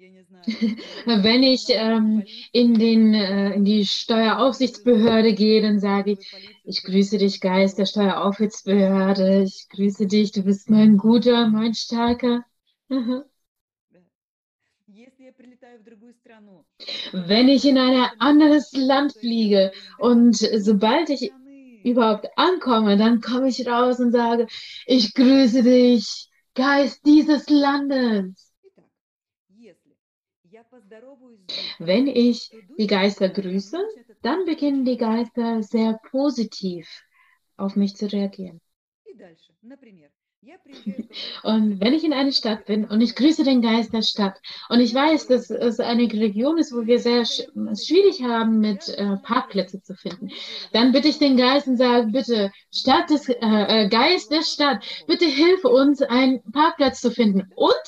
Wenn 1.05 1.43
ich 1.43 1.65
ähm, 1.69 2.23
in, 2.51 2.73
den, 2.73 3.13
äh, 3.13 3.53
in 3.53 3.65
die 3.65 3.85
Steueraufsichtsbehörde 3.85 5.33
gehe, 5.33 5.61
dann 5.61 5.79
sage 5.79 6.13
ich, 6.13 6.31
ich 6.63 6.83
grüße 6.83 7.17
dich, 7.17 7.41
Geist 7.41 7.77
der 7.77 7.85
Steueraufsichtsbehörde, 7.85 9.43
ich 9.43 9.67
grüße 9.69 10.07
dich, 10.07 10.31
du 10.31 10.43
bist 10.43 10.69
mein 10.69 10.97
guter, 10.97 11.47
mein 11.47 11.73
starker. 11.75 12.43
Wenn 17.11 17.47
ich 17.47 17.65
in 17.65 17.77
ein 17.77 18.09
anderes 18.19 18.71
Land 18.73 19.13
fliege 19.13 19.71
und 19.99 20.35
sobald 20.35 21.09
ich 21.09 21.31
überhaupt 21.83 22.27
ankomme, 22.37 22.97
dann 22.97 23.21
komme 23.21 23.49
ich 23.49 23.67
raus 23.67 23.99
und 23.99 24.11
sage, 24.11 24.47
ich 24.85 25.13
grüße 25.13 25.63
dich, 25.63 26.29
Geist 26.53 27.05
dieses 27.05 27.47
Landes. 27.49 28.50
Wenn 31.79 32.07
ich 32.07 32.51
die 32.77 32.87
Geister 32.87 33.29
grüße, 33.29 33.77
dann 34.21 34.45
beginnen 34.45 34.85
die 34.85 34.97
Geister 34.97 35.63
sehr 35.63 35.99
positiv 36.09 36.87
auf 37.57 37.75
mich 37.75 37.95
zu 37.95 38.11
reagieren. 38.11 38.59
Und 41.43 41.79
wenn 41.79 41.93
ich 41.93 42.03
in 42.03 42.13
eine 42.13 42.31
Stadt 42.31 42.65
bin 42.65 42.85
und 42.85 42.99
ich 42.99 43.15
grüße 43.15 43.43
den 43.43 43.61
Geist 43.61 43.93
der 43.93 44.01
Stadt 44.01 44.41
und 44.69 44.79
ich 44.79 44.93
weiß, 44.93 45.27
dass 45.27 45.51
es 45.51 45.79
eine 45.79 46.11
Region 46.11 46.57
ist, 46.57 46.73
wo 46.73 46.85
wir 46.87 46.99
sehr 46.99 47.25
sch 47.25 47.43
schwierig 47.75 48.23
haben, 48.23 48.59
mit 48.59 48.89
äh, 48.89 49.17
Parkplätze 49.17 49.83
zu 49.83 49.93
finden, 49.93 50.31
dann 50.73 50.93
bitte 50.93 51.09
ich 51.09 51.19
den 51.19 51.37
Geist 51.37 51.67
und 51.67 51.77
sage, 51.77 52.07
bitte, 52.07 52.51
Stadt 52.73 53.11
des, 53.11 53.29
äh, 53.29 53.35
äh 53.39 53.89
Geist 53.89 54.31
der 54.31 54.41
Stadt, 54.41 54.83
bitte 55.05 55.25
hilf 55.25 55.63
uns, 55.63 56.01
einen 56.01 56.41
Parkplatz 56.51 57.01
zu 57.01 57.11
finden. 57.11 57.51
Und 57.55 57.83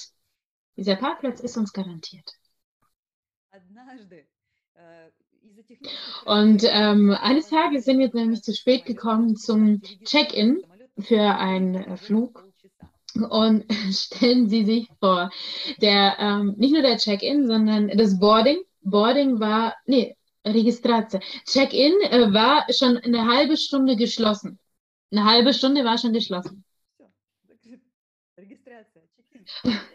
dieser 0.77 0.95
Parkplatz 0.95 1.39
ist 1.39 1.57
uns 1.57 1.73
garantiert. 1.73 2.29
Und 6.25 6.63
ähm, 6.67 7.11
eines 7.11 7.49
Tages 7.49 7.85
sind 7.85 7.99
wir 7.99 8.09
nämlich 8.13 8.41
zu 8.41 8.53
spät 8.53 8.85
gekommen 8.85 9.35
zum 9.35 9.81
Check-in 10.03 10.63
für 10.99 11.21
einen 11.21 11.75
äh, 11.75 11.97
Flug. 11.97 12.47
Und 13.29 13.65
stellen 13.91 14.49
Sie 14.49 14.65
sich 14.65 14.89
vor, 14.99 15.29
der, 15.81 16.17
ähm, 16.19 16.55
nicht 16.57 16.71
nur 16.71 16.81
der 16.81 16.97
Check-in, 16.97 17.45
sondern 17.47 17.89
das 17.89 18.19
Boarding. 18.19 18.57
Boarding 18.81 19.39
war, 19.39 19.75
nee, 19.85 20.15
Registration. 20.45 21.21
Check-in 21.45 21.93
äh, 22.09 22.33
war 22.33 22.65
schon 22.73 22.97
eine 22.97 23.27
halbe 23.27 23.57
Stunde 23.57 23.95
geschlossen. 23.95 24.59
Eine 25.11 25.25
halbe 25.25 25.53
Stunde 25.53 25.83
war 25.85 25.97
schon 25.97 26.13
geschlossen. 26.13 26.63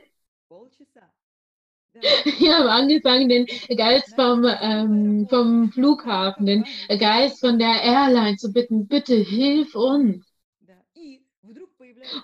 Wir 2.38 2.56
haben 2.56 2.68
angefangen, 2.68 3.28
den 3.28 3.46
Geist 3.76 4.14
vom, 4.14 4.44
ähm, 4.44 5.26
vom 5.28 5.72
Flughafen, 5.72 6.46
den 6.46 6.64
Geist 6.88 7.40
von 7.40 7.58
der 7.58 7.82
Airline 7.82 8.36
zu 8.36 8.52
bitten, 8.52 8.86
bitte 8.86 9.14
hilf 9.16 9.74
uns. 9.74 10.24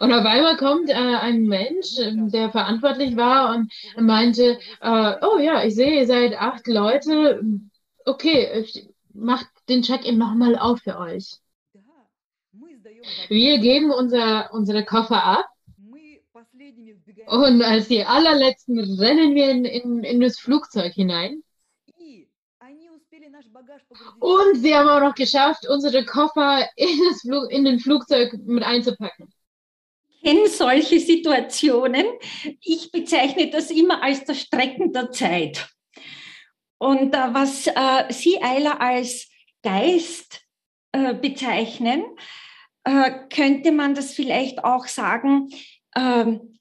Und 0.00 0.12
auf 0.12 0.24
einmal 0.24 0.56
kommt 0.56 0.88
äh, 0.88 0.94
ein 0.94 1.42
Mensch, 1.44 1.96
der 1.96 2.50
verantwortlich 2.50 3.16
war 3.16 3.54
und 3.54 3.72
meinte, 3.96 4.58
äh, 4.80 5.14
oh 5.20 5.38
ja, 5.38 5.64
ich 5.64 5.74
sehe, 5.74 6.00
ihr 6.00 6.06
seid 6.06 6.40
acht 6.40 6.66
Leute. 6.66 7.42
Okay, 8.06 8.60
ich 8.60 8.88
mache 9.12 9.46
den 9.68 9.82
Check-in 9.82 10.16
nochmal 10.16 10.56
auf 10.56 10.80
für 10.80 10.98
euch. 10.98 11.38
Wir 13.28 13.58
geben 13.58 13.90
unser, 13.90 14.52
unsere 14.52 14.84
Koffer 14.84 15.22
ab 15.22 15.46
Und 17.26 17.62
als 17.62 17.88
die 17.88 18.04
allerletzten 18.04 18.78
rennen 18.98 19.34
wir 19.34 19.50
in, 19.50 19.64
in, 19.64 20.04
in 20.04 20.20
das 20.20 20.38
Flugzeug 20.38 20.92
hinein. 20.92 21.42
Und 24.20 24.56
sie 24.56 24.74
haben 24.74 24.88
auch 24.88 25.00
noch 25.00 25.14
geschafft, 25.14 25.66
unsere 25.68 26.04
Koffer 26.04 26.68
in, 26.76 26.98
das 27.08 27.20
Flug, 27.20 27.50
in 27.50 27.64
den 27.64 27.80
Flugzeug 27.80 28.32
mit 28.44 28.64
einzupacken. 28.64 29.32
In 30.22 30.46
solche 30.48 30.98
Situationen. 31.00 32.06
Ich 32.60 32.90
bezeichne 32.90 33.50
das 33.50 33.70
immer 33.70 34.02
als 34.02 34.24
das 34.24 34.40
Strecken 34.40 34.92
der 34.92 35.10
Zeit. 35.10 35.68
Und 36.78 37.14
äh, 37.14 37.34
was 37.34 37.66
äh, 37.66 38.12
Sie, 38.12 38.42
Eiler, 38.42 38.80
als 38.80 39.28
Geist 39.62 40.42
äh, 40.92 41.14
bezeichnen, 41.14 42.04
äh, 42.84 43.10
könnte 43.28 43.72
man 43.72 43.94
das 43.94 44.12
vielleicht 44.12 44.64
auch 44.64 44.86
sagen, 44.86 45.50
ähm, 45.96 46.53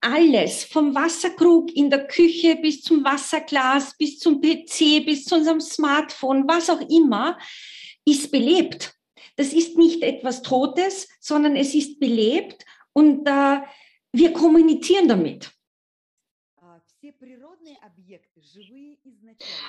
alles, 0.00 0.64
vom 0.64 0.94
Wasserkrug 0.94 1.74
in 1.74 1.90
der 1.90 2.06
Küche 2.06 2.56
bis 2.56 2.82
zum 2.82 3.04
Wasserglas, 3.04 3.96
bis 3.96 4.18
zum 4.18 4.40
PC, 4.40 5.04
bis 5.04 5.24
zu 5.24 5.36
unserem 5.36 5.60
Smartphone, 5.60 6.46
was 6.46 6.70
auch 6.70 6.80
immer, 6.88 7.38
ist 8.04 8.30
belebt. 8.30 8.94
Das 9.36 9.52
ist 9.52 9.76
nicht 9.76 10.02
etwas 10.02 10.42
Totes, 10.42 11.08
sondern 11.20 11.56
es 11.56 11.74
ist 11.74 12.00
belebt 12.00 12.64
und 12.92 13.26
äh, 13.26 13.60
wir 14.12 14.32
kommunizieren 14.32 15.08
damit. 15.08 15.52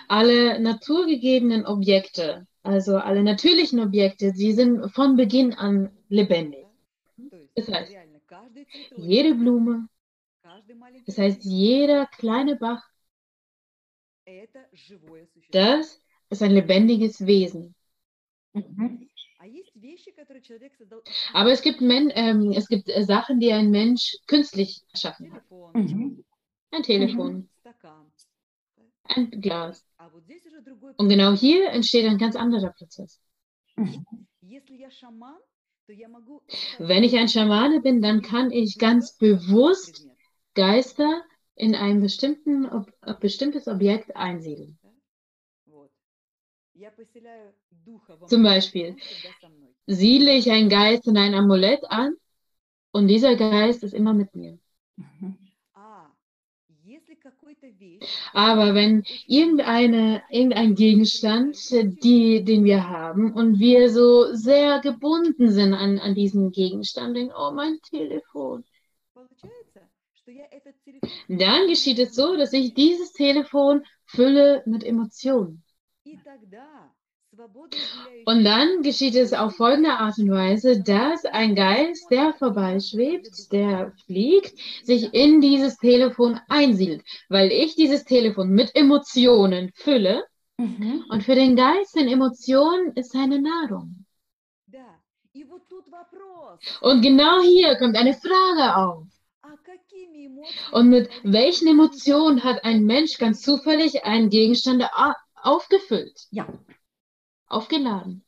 Alle 0.08 0.60
naturgegebenen 0.60 1.66
Objekte, 1.66 2.48
also 2.64 2.98
alle 2.98 3.24
natürlichen 3.24 3.80
Objekte, 3.80 4.32
sie 4.34 4.54
sind 4.54 4.90
von 4.92 5.16
Beginn 5.16 5.54
an 5.54 5.92
lebendig. 6.10 6.66
Das 7.56 7.68
heißt, 7.68 7.94
jede 8.98 9.36
Blume, 9.36 9.88
das 11.06 11.18
heißt, 11.18 11.44
jeder 11.44 12.06
kleine 12.08 12.56
Bach, 12.56 12.84
das 15.52 16.02
ist 16.30 16.44
ein 16.44 16.52
lebendiges 16.52 17.26
Wesen. 17.26 17.76
Mhm. 18.54 19.10
Aber 21.34 21.52
es 21.52 21.62
gibt, 21.62 21.82
Men 21.82 22.12
ähm, 22.14 22.52
es 22.52 22.68
gibt 22.68 22.90
äh, 22.90 23.04
Sachen, 23.04 23.40
die 23.40 23.52
ein 23.54 23.72
Mensch 23.72 24.18
künstlich 24.28 24.84
erschaffen 24.92 25.34
hat. 25.34 25.44
Mhm. 25.74 26.24
Ein 26.72 26.84
Telefon, 26.84 27.50
ein 29.04 29.32
Glas. 29.42 29.86
Und 30.98 31.10
genau 31.10 31.34
hier 31.34 31.70
entsteht 31.70 32.06
ein 32.06 32.18
ganz 32.18 32.36
anderer 32.36 32.72
Prozess. 32.72 33.20
Mhm. 33.76 34.06
Wenn 36.80 37.04
ich 37.04 37.18
ein 37.18 37.28
Schamane 37.28 37.82
bin, 37.82 38.02
dann 38.02 38.22
kann 38.22 38.52
ich 38.52 38.78
ganz 38.78 39.18
bewusst 39.18 40.08
Geister 40.60 41.24
in 41.56 41.74
ein 41.74 42.04
ob, 42.72 42.92
bestimmtes 43.22 43.68
Objekt 43.68 44.14
einsiedeln. 44.16 44.78
Zum 48.28 48.44
Beispiel 48.44 48.98
siedle 49.88 50.34
ich 50.36 50.52
einen 50.52 50.70
Geist 50.70 51.08
in 51.08 51.18
ein 51.18 51.34
Amulett 51.34 51.84
an 51.90 52.16
und 52.92 53.08
dieser 53.08 53.38
Geist 53.38 53.84
ist 53.84 53.94
immer 53.94 54.14
mit 54.14 54.36
mir. 54.36 54.60
Aber 58.34 58.74
wenn 58.76 59.04
irgendeine, 59.28 60.24
irgendein 60.30 60.76
Gegenstand, 60.76 61.58
die, 62.04 62.44
den 62.44 62.64
wir 62.66 62.90
haben, 62.90 63.34
und 63.34 63.60
wir 63.60 63.90
so 63.90 64.34
sehr 64.34 64.80
gebunden 64.80 65.52
sind 65.52 65.74
an, 65.74 66.00
an 66.00 66.16
diesen 66.16 66.52
Gegenstand, 66.52 67.16
denken, 67.16 67.34
oh, 67.38 67.52
mein 67.52 67.80
Telefon, 67.90 68.64
dann 71.28 71.68
geschieht 71.68 72.00
es 72.00 72.16
so, 72.16 72.36
dass 72.36 72.54
ich 72.54 72.74
dieses 72.74 73.14
Telefon 73.14 73.84
fülle 74.06 74.64
mit 74.66 74.84
Emotionen. 74.84 75.64
Und 78.26 78.44
dann 78.44 78.82
geschieht 78.82 79.16
es 79.16 79.34
auf 79.34 79.56
folgende 79.56 79.92
Art 79.92 80.18
und 80.18 80.32
Weise, 80.32 80.82
dass 80.82 81.26
ein 81.26 81.56
Geist, 81.56 82.10
der 82.10 82.34
vorbeischwebt, 82.34 83.52
der 83.52 83.94
fliegt, 84.06 84.58
sich 84.84 85.14
in 85.14 85.40
dieses 85.40 85.78
Telefon 85.78 86.40
einsiedelt, 86.48 87.04
weil 87.30 87.52
ich 87.52 87.76
dieses 87.76 88.04
Telefon 88.04 88.50
mit 88.50 88.76
Emotionen 88.76 89.72
fülle. 89.76 90.26
Mhm. 90.58 91.06
Und 91.10 91.24
für 91.24 91.36
den 91.36 91.56
Geist 91.56 91.94
sind 91.94 92.08
Emotionen 92.08 92.94
ist 92.96 93.12
seine 93.12 93.40
Nahrung. 93.40 94.06
Und 96.82 97.02
genau 97.02 97.42
hier 97.42 97.78
kommt 97.78 97.96
eine 97.96 98.14
Frage 98.14 98.76
auf. 98.76 99.19
Und 100.72 100.90
mit 100.90 101.10
welchen 101.24 101.68
Emotionen 101.68 102.44
hat 102.44 102.64
ein 102.64 102.84
Mensch 102.86 103.18
ganz 103.18 103.42
zufällig 103.42 104.04
einen 104.04 104.30
Gegenstand 104.30 104.84
aufgefüllt? 105.36 106.28
Ja. 106.32 106.48
Aufgeladen. 107.48 108.24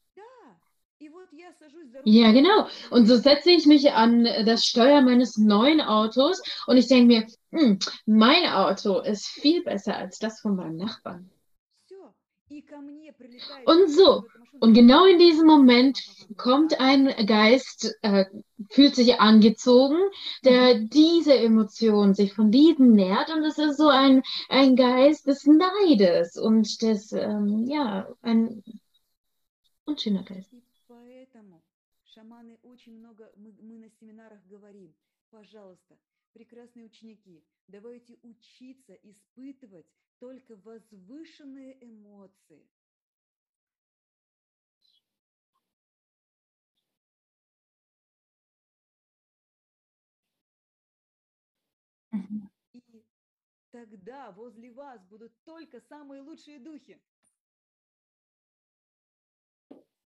Ja, 2.03 2.31
genau. 2.31 2.67
Und 2.89 3.05
so 3.05 3.15
setze 3.15 3.51
ich 3.51 3.65
mich 3.65 3.91
an 3.91 4.23
das 4.23 4.65
Steuer 4.65 5.01
meines 5.01 5.37
neuen 5.37 5.81
Autos 5.81 6.41
und 6.65 6.77
ich 6.77 6.87
denke 6.87 7.05
mir, 7.05 7.27
hm, 7.51 7.79
mein 8.05 8.45
Auto 8.47 8.99
ist 8.99 9.27
viel 9.27 9.63
besser 9.63 9.95
als 9.97 10.17
das 10.17 10.39
von 10.39 10.55
meinem 10.55 10.77
Nachbarn. 10.77 11.29
Und 13.65 13.89
so, 13.89 14.25
und 14.60 14.74
genau 14.74 15.04
in 15.04 15.18
diesem 15.18 15.46
Moment 15.46 16.02
kommt 16.36 16.80
ein 16.80 17.06
Geist, 17.26 17.94
äh, 18.02 18.24
fühlt 18.70 18.94
sich 18.94 19.20
angezogen, 19.20 19.98
der 20.44 20.80
diese 20.80 21.34
Emotion 21.34 22.14
sich 22.14 22.32
von 22.32 22.50
diesem 22.50 22.92
nährt 22.92 23.30
und 23.30 23.44
es 23.44 23.58
ist 23.58 23.76
so 23.76 23.88
ein, 23.88 24.22
ein 24.48 24.76
Geist 24.76 25.26
des 25.26 25.46
Neides 25.46 26.36
und 26.36 26.82
des, 26.82 27.12
ähm, 27.12 27.66
ja, 27.68 28.08
ein 28.22 28.62
unschöner 29.84 30.22
Geist. 30.22 30.50
прекрасные 36.36 36.84
ученики, 36.84 37.42
давайте 37.66 38.18
учиться 38.22 38.92
испытывать 38.92 39.86
только 40.18 40.56
возвышенные 40.56 41.76
эмоции. 41.82 42.68
И 52.72 52.82
тогда 53.70 54.32
возле 54.32 54.72
вас 54.72 55.02
будут 55.04 55.32
только 55.44 55.80
самые 55.80 56.22
лучшие 56.22 56.58
духи. 56.58 56.98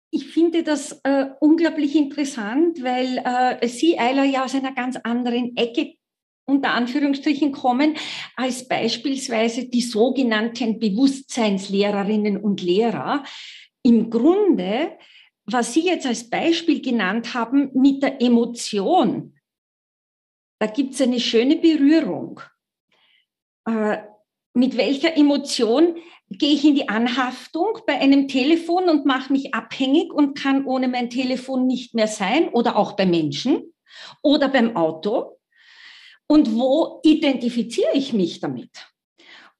Ich 0.09 0.25
finde 0.27 0.63
das 0.63 0.99
äh, 1.03 1.31
unglaublich 1.41 1.95
interessant, 1.95 2.81
weil 2.81 3.17
äh, 3.17 3.67
Sie, 3.67 3.99
Eiler, 3.99 4.23
ja 4.23 4.45
aus 4.45 4.55
einer 4.55 4.73
ganz 4.73 4.95
anderen 5.03 5.55
Ecke 5.57 5.95
unter 6.45 6.71
Anführungsstrichen 6.71 7.51
kommen, 7.51 7.95
als 8.35 8.67
beispielsweise 8.67 9.67
die 9.67 9.81
sogenannten 9.81 10.79
Bewusstseinslehrerinnen 10.79 12.37
und 12.37 12.61
Lehrer. 12.61 13.23
Im 13.83 14.09
Grunde, 14.09 14.97
was 15.45 15.73
Sie 15.73 15.85
jetzt 15.85 16.05
als 16.05 16.29
Beispiel 16.29 16.81
genannt 16.81 17.33
haben 17.33 17.69
mit 17.73 18.01
der 18.01 18.21
Emotion, 18.21 19.37
da 20.62 20.68
gibt 20.68 20.94
es 20.94 21.00
eine 21.00 21.18
schöne 21.18 21.56
Berührung. 21.56 22.40
Äh, 23.66 23.98
mit 24.54 24.76
welcher 24.76 25.16
Emotion 25.16 25.96
gehe 26.30 26.54
ich 26.54 26.64
in 26.64 26.76
die 26.76 26.88
Anhaftung 26.88 27.80
bei 27.84 27.98
einem 27.98 28.28
Telefon 28.28 28.88
und 28.88 29.04
mache 29.04 29.32
mich 29.32 29.54
abhängig 29.54 30.12
und 30.12 30.38
kann 30.38 30.64
ohne 30.64 30.86
mein 30.86 31.10
Telefon 31.10 31.66
nicht 31.66 31.94
mehr 31.94 32.06
sein 32.06 32.48
oder 32.48 32.76
auch 32.76 32.92
bei 32.92 33.06
Menschen 33.06 33.74
oder 34.22 34.48
beim 34.48 34.76
Auto? 34.76 35.40
Und 36.28 36.54
wo 36.54 37.00
identifiziere 37.02 37.94
ich 37.94 38.12
mich 38.12 38.38
damit? 38.38 38.70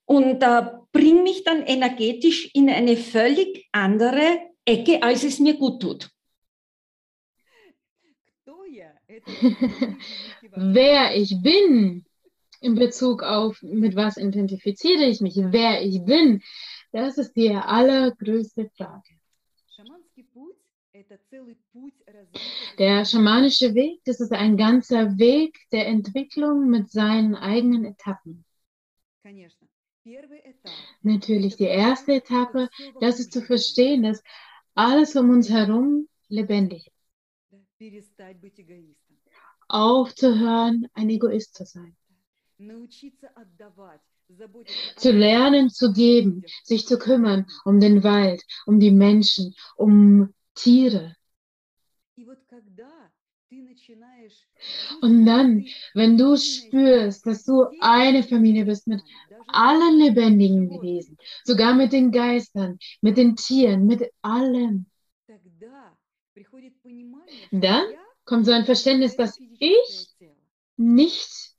Und 0.05 0.41
äh, 0.41 0.67
bringe 0.93 1.23
mich 1.23 1.43
dann 1.43 1.63
energetisch 1.63 2.49
in 2.53 2.69
eine 2.69 2.95
völlig 2.95 3.67
andere 3.73 4.39
Ecke, 4.63 5.03
als 5.03 5.25
es 5.25 5.39
mir 5.39 5.55
gut 5.55 5.81
tut. 5.81 6.09
wer 10.55 11.15
ich 11.15 11.41
bin 11.41 12.05
in 12.61 12.75
Bezug 12.75 13.23
auf, 13.23 13.61
mit 13.61 13.95
was 13.95 14.17
identifiziere 14.17 15.05
ich 15.05 15.21
mich, 15.21 15.35
wer 15.37 15.81
ich 15.81 16.03
bin, 16.03 16.41
das 16.91 17.17
ist 17.17 17.33
die 17.33 17.51
allergrößte 17.51 18.69
Frage. 18.75 19.09
Der 22.77 23.05
schamanische 23.05 23.73
Weg, 23.73 24.01
das 24.05 24.19
ist 24.19 24.31
ein 24.31 24.57
ganzer 24.57 25.17
Weg 25.17 25.59
der 25.71 25.87
Entwicklung 25.87 26.69
mit 26.69 26.89
seinen 26.91 27.35
eigenen 27.35 27.85
Etappen. 27.85 28.45
Natürlich, 31.01 31.57
die 31.57 31.65
erste 31.65 32.13
Etappe, 32.13 32.69
das 32.99 33.19
ist 33.19 33.33
zu 33.33 33.41
verstehen, 33.41 34.03
dass 34.03 34.23
alles 34.75 35.15
um 35.15 35.29
uns 35.29 35.49
herum 35.49 36.07
lebendig 36.29 36.93
ist 37.91 39.02
aufzuhören, 39.73 40.87
ein 40.93 41.09
Egoist 41.09 41.55
zu 41.55 41.65
sein. 41.65 41.95
Zu 44.95 45.11
lernen, 45.11 45.69
zu 45.69 45.91
geben, 45.91 46.43
sich 46.63 46.85
zu 46.85 46.97
kümmern 46.97 47.47
um 47.65 47.79
den 47.79 48.03
Wald, 48.03 48.43
um 48.65 48.79
die 48.79 48.91
Menschen, 48.91 49.53
um 49.75 50.33
Tiere. 50.53 51.15
Und 55.01 55.25
dann, 55.25 55.65
wenn 55.93 56.17
du 56.17 56.37
spürst, 56.37 57.25
dass 57.25 57.43
du 57.43 57.65
eine 57.79 58.23
Familie 58.23 58.65
bist 58.65 58.87
mit 58.87 59.01
allen 59.47 59.97
lebendigen 59.99 60.69
Wesen, 60.81 61.17
sogar 61.43 61.73
mit 61.73 61.91
den 61.91 62.11
Geistern, 62.11 62.79
mit 63.01 63.17
den 63.17 63.35
Tieren, 63.35 63.85
mit 63.85 64.09
allem, 64.21 64.85
dann 67.51 67.85
kommt 68.25 68.45
so 68.45 68.51
ein 68.51 68.65
Verständnis, 68.65 69.15
dass 69.15 69.39
ich 69.59 70.15
nicht 70.77 71.55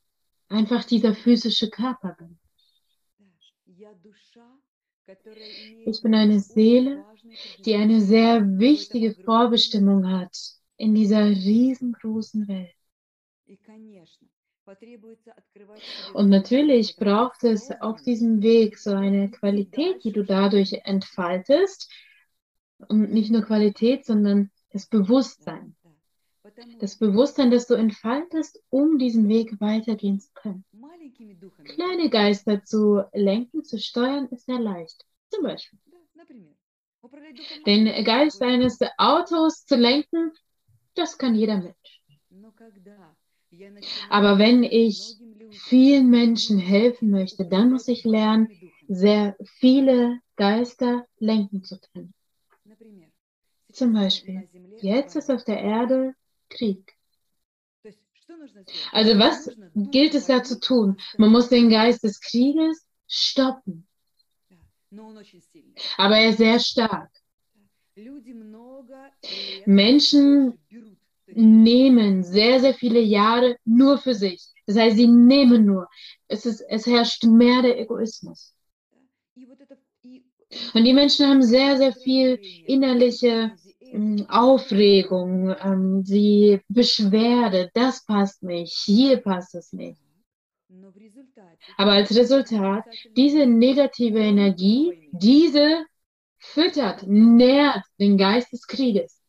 einfach 0.48 0.85
dieser 0.85 1.14
physische 1.14 1.70
Körper 1.70 2.16
bin. 2.18 2.38
Ich 5.85 6.03
bin 6.03 6.14
eine 6.14 6.40
Seele, 6.40 7.05
die 7.64 7.74
eine 7.74 8.00
sehr 8.00 8.59
wichtige 8.59 9.14
Vorbestimmung 9.14 10.11
hat 10.11 10.37
in 10.77 10.94
dieser 10.94 11.24
riesengroßen 11.24 12.48
Welt. 12.48 12.74
Und 16.14 16.31
natürlich 16.31 16.96
braucht 16.96 17.44
es 17.44 17.70
auf 17.83 18.00
diesem 18.00 18.42
Weg 18.42 18.79
so 18.79 18.94
eine 18.94 19.31
Qualität, 19.31 20.03
die 20.05 20.12
du 20.12 20.24
dadurch 20.24 20.72
entfaltest. 20.85 21.92
Und 22.88 23.12
nicht 23.12 23.31
nur 23.31 23.42
Qualität, 23.42 24.07
sondern 24.07 24.50
das 24.70 24.87
Bewusstsein. 24.87 25.77
Das 26.78 26.96
Bewusstsein, 26.96 27.50
das 27.50 27.66
du 27.66 27.74
entfaltest, 27.74 28.62
um 28.70 28.98
diesen 28.98 29.28
Weg 29.28 29.60
weitergehen 29.60 30.20
zu 30.20 30.30
können. 30.34 30.64
Kleine 31.64 32.10
Geister 32.10 32.62
zu 32.62 33.02
lenken, 33.12 33.64
zu 33.64 33.78
steuern, 33.78 34.26
ist 34.28 34.46
sehr 34.46 34.60
leicht. 34.60 35.04
Zum 35.30 35.42
Beispiel. 35.42 35.78
Den 37.66 38.04
Geist 38.04 38.42
eines 38.42 38.78
Autos 38.98 39.64
zu 39.66 39.76
lenken, 39.76 40.32
das 40.94 41.18
kann 41.18 41.34
jeder 41.34 41.58
Mensch. 41.58 42.02
Aber 44.08 44.38
wenn 44.38 44.62
ich 44.62 45.16
vielen 45.50 46.10
Menschen 46.10 46.58
helfen 46.58 47.10
möchte, 47.10 47.46
dann 47.46 47.70
muss 47.70 47.88
ich 47.88 48.04
lernen, 48.04 48.48
sehr 48.88 49.36
viele 49.58 50.20
Geister 50.36 51.06
lenken 51.18 51.62
zu 51.62 51.78
können. 51.92 52.14
Zum 53.72 53.92
Beispiel, 53.92 54.48
jetzt 54.80 55.16
ist 55.16 55.30
auf 55.30 55.44
der 55.44 55.60
Erde 55.60 56.14
Krieg. 56.48 56.94
Also 58.92 59.18
was 59.18 59.50
gilt 59.74 60.14
es 60.14 60.26
da 60.26 60.42
zu 60.42 60.59
tun? 60.59 60.96
Man 61.18 61.30
muss 61.30 61.48
den 61.48 61.68
Geist 61.68 62.02
des 62.02 62.20
Krieges 62.20 62.87
stoppen. 63.07 63.87
Aber 65.96 66.16
er 66.16 66.30
ist 66.30 66.38
sehr 66.38 66.59
stark. 66.59 67.11
Menschen 69.66 70.59
nehmen 71.26 72.22
sehr, 72.22 72.61
sehr 72.61 72.74
viele 72.74 73.00
Jahre 73.00 73.57
nur 73.64 73.98
für 73.98 74.14
sich. 74.14 74.42
Das 74.66 74.76
heißt, 74.76 74.96
sie 74.96 75.07
nehmen 75.07 75.64
nur. 75.64 75.88
Es, 76.28 76.46
ist, 76.46 76.61
es 76.61 76.87
herrscht 76.87 77.24
mehr 77.24 77.62
der 77.62 77.78
Egoismus. 77.78 78.54
Und 80.74 80.85
die 80.85 80.92
Menschen 80.92 81.26
haben 81.26 81.42
sehr, 81.42 81.76
sehr 81.76 81.92
viel 81.92 82.40
innerliche 82.66 83.54
Aufregung, 84.28 85.54
ähm, 85.62 86.02
die 86.04 86.61
Beschwerde, 86.68 87.70
das 87.74 88.04
passt 88.04 88.42
nicht, 88.42 88.74
hier 88.85 89.18
passt 89.18 89.54
es 89.54 89.72
nicht. 89.72 90.00
Aber 91.76 91.92
als 91.92 92.14
Resultat, 92.14 92.85
diese 93.16 93.46
negative 93.46 94.18
Energie, 94.18 95.09
diese 95.12 95.85
füttert, 96.38 97.07
nährt 97.07 97.85
den 97.98 98.18
Geist 98.18 98.52
des 98.52 98.66
Krieges. 98.66 99.20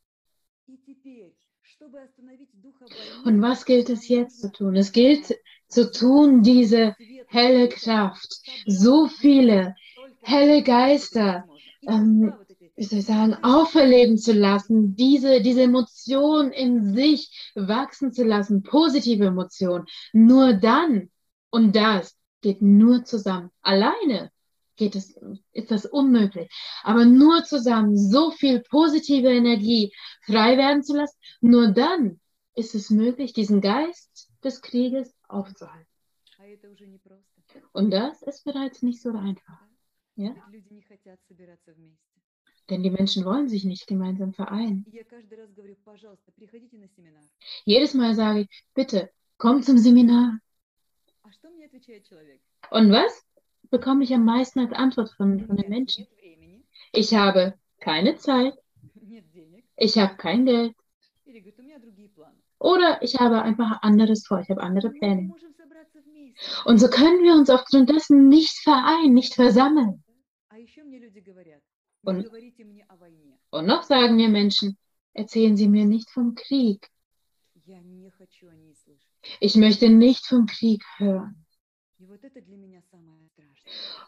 Und 3.23 3.41
was 3.41 3.65
gilt 3.65 3.89
es 3.89 4.07
jetzt 4.07 4.41
zu 4.41 4.51
tun? 4.51 4.75
Es 4.75 4.91
gilt 4.91 5.35
zu 5.67 5.91
tun, 5.91 6.41
diese 6.41 6.95
helle 7.27 7.69
Kraft, 7.69 8.41
so 8.65 9.07
viele 9.07 9.75
helle 10.21 10.63
Geister, 10.63 11.45
ähm, 11.87 12.33
wie 12.75 12.83
soll 12.83 12.99
ich 12.99 13.05
sagen, 13.05 13.35
auferleben 13.41 14.17
zu 14.17 14.33
lassen, 14.33 14.95
diese, 14.95 15.41
diese 15.41 15.63
Emotion 15.63 16.51
in 16.51 16.93
sich 16.93 17.51
wachsen 17.55 18.11
zu 18.11 18.23
lassen, 18.23 18.63
positive 18.63 19.25
Emotionen. 19.25 19.85
Nur 20.13 20.53
dann 20.53 21.09
und 21.49 21.75
das 21.75 22.17
geht 22.41 22.61
nur 22.61 23.05
zusammen. 23.05 23.49
Alleine 23.61 24.31
geht 24.75 24.95
es, 24.95 25.17
ist 25.53 25.71
das 25.71 25.85
unmöglich. 25.85 26.49
Aber 26.83 27.05
nur 27.05 27.43
zusammen 27.43 27.97
so 27.97 28.31
viel 28.31 28.61
positive 28.61 29.29
Energie 29.29 29.93
frei 30.25 30.57
werden 30.57 30.83
zu 30.83 30.97
lassen, 30.97 31.17
nur 31.39 31.69
dann 31.69 32.19
ist 32.55 32.75
es 32.75 32.89
möglich, 32.89 33.33
diesen 33.33 33.61
Geist 33.61 34.29
des 34.43 34.61
Krieges 34.61 35.15
aufzuhalten. 35.27 35.87
Und 37.71 37.91
das 37.91 38.21
ist 38.21 38.43
bereits 38.43 38.81
nicht 38.81 39.01
so 39.01 39.09
einfach. 39.11 39.61
Ja? 40.15 40.35
Denn 42.69 42.81
die 42.81 42.89
Menschen 42.89 43.25
wollen 43.25 43.47
sich 43.47 43.63
nicht 43.63 43.87
gemeinsam 43.87 44.33
vereinen. 44.33 44.85
Jedes 47.65 47.93
Mal 47.93 48.15
sage 48.15 48.41
ich, 48.41 48.65
bitte, 48.73 49.11
komm 49.37 49.61
zum 49.61 49.77
Seminar. 49.77 50.39
Und 52.71 52.91
was 52.91 53.23
bekomme 53.69 54.03
ich 54.03 54.13
am 54.13 54.25
meisten 54.25 54.59
als 54.59 54.73
Antwort 54.73 55.11
von, 55.11 55.45
von 55.45 55.55
den 55.55 55.69
Menschen? 55.69 56.07
Ich 56.91 57.13
habe 57.13 57.53
keine 57.79 58.15
Zeit. 58.15 58.53
Ich 59.77 59.97
habe 59.97 60.15
kein 60.15 60.45
Geld. 60.45 60.75
Oder 62.57 63.01
ich 63.01 63.19
habe 63.19 63.41
einfach 63.41 63.81
anderes 63.81 64.25
vor. 64.25 64.39
Ich 64.39 64.49
habe 64.49 64.61
andere 64.61 64.89
Pläne. 64.89 65.33
Und 66.65 66.79
so 66.79 66.87
können 66.89 67.23
wir 67.23 67.33
uns 67.33 67.49
aufgrund 67.49 67.89
dessen 67.89 68.27
nicht 68.27 68.57
vereinen, 68.59 69.13
nicht 69.13 69.35
versammeln. 69.35 70.03
Und, 72.05 72.29
und 73.49 73.65
noch 73.65 73.83
sagen 73.83 74.15
mir 74.15 74.29
Menschen, 74.29 74.77
erzählen 75.13 75.57
Sie 75.57 75.67
mir 75.67 75.85
nicht 75.85 76.09
vom 76.11 76.35
Krieg. 76.35 76.89
Ich 79.39 79.55
möchte 79.55 79.89
nicht 79.89 80.25
vom 80.25 80.45
Krieg 80.45 80.83
hören. 80.97 81.45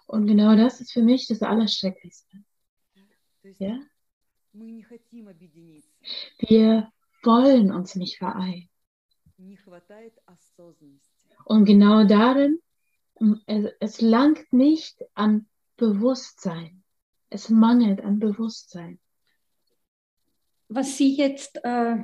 Und 0.05 0.27
genau 0.27 0.55
das 0.55 0.81
ist 0.81 0.91
für 0.91 1.01
mich 1.01 1.27
das 1.27 1.41
Allerschrecklichste. 1.41 2.43
Ja? 3.57 3.79
Wir 6.39 6.91
wollen 7.23 7.71
uns 7.71 7.95
nicht 7.95 8.17
vereinen. 8.17 8.69
Und 11.45 11.65
genau 11.65 12.03
darin, 12.05 12.59
es, 13.45 13.71
es 13.79 14.01
langt 14.01 14.51
nicht 14.51 15.03
an 15.13 15.47
Bewusstsein. 15.77 16.83
Es 17.29 17.49
mangelt 17.49 18.01
an 18.01 18.19
Bewusstsein. 18.19 18.99
Was 20.69 20.97
Sie 20.97 21.15
jetzt 21.15 21.59
äh, 21.63 21.97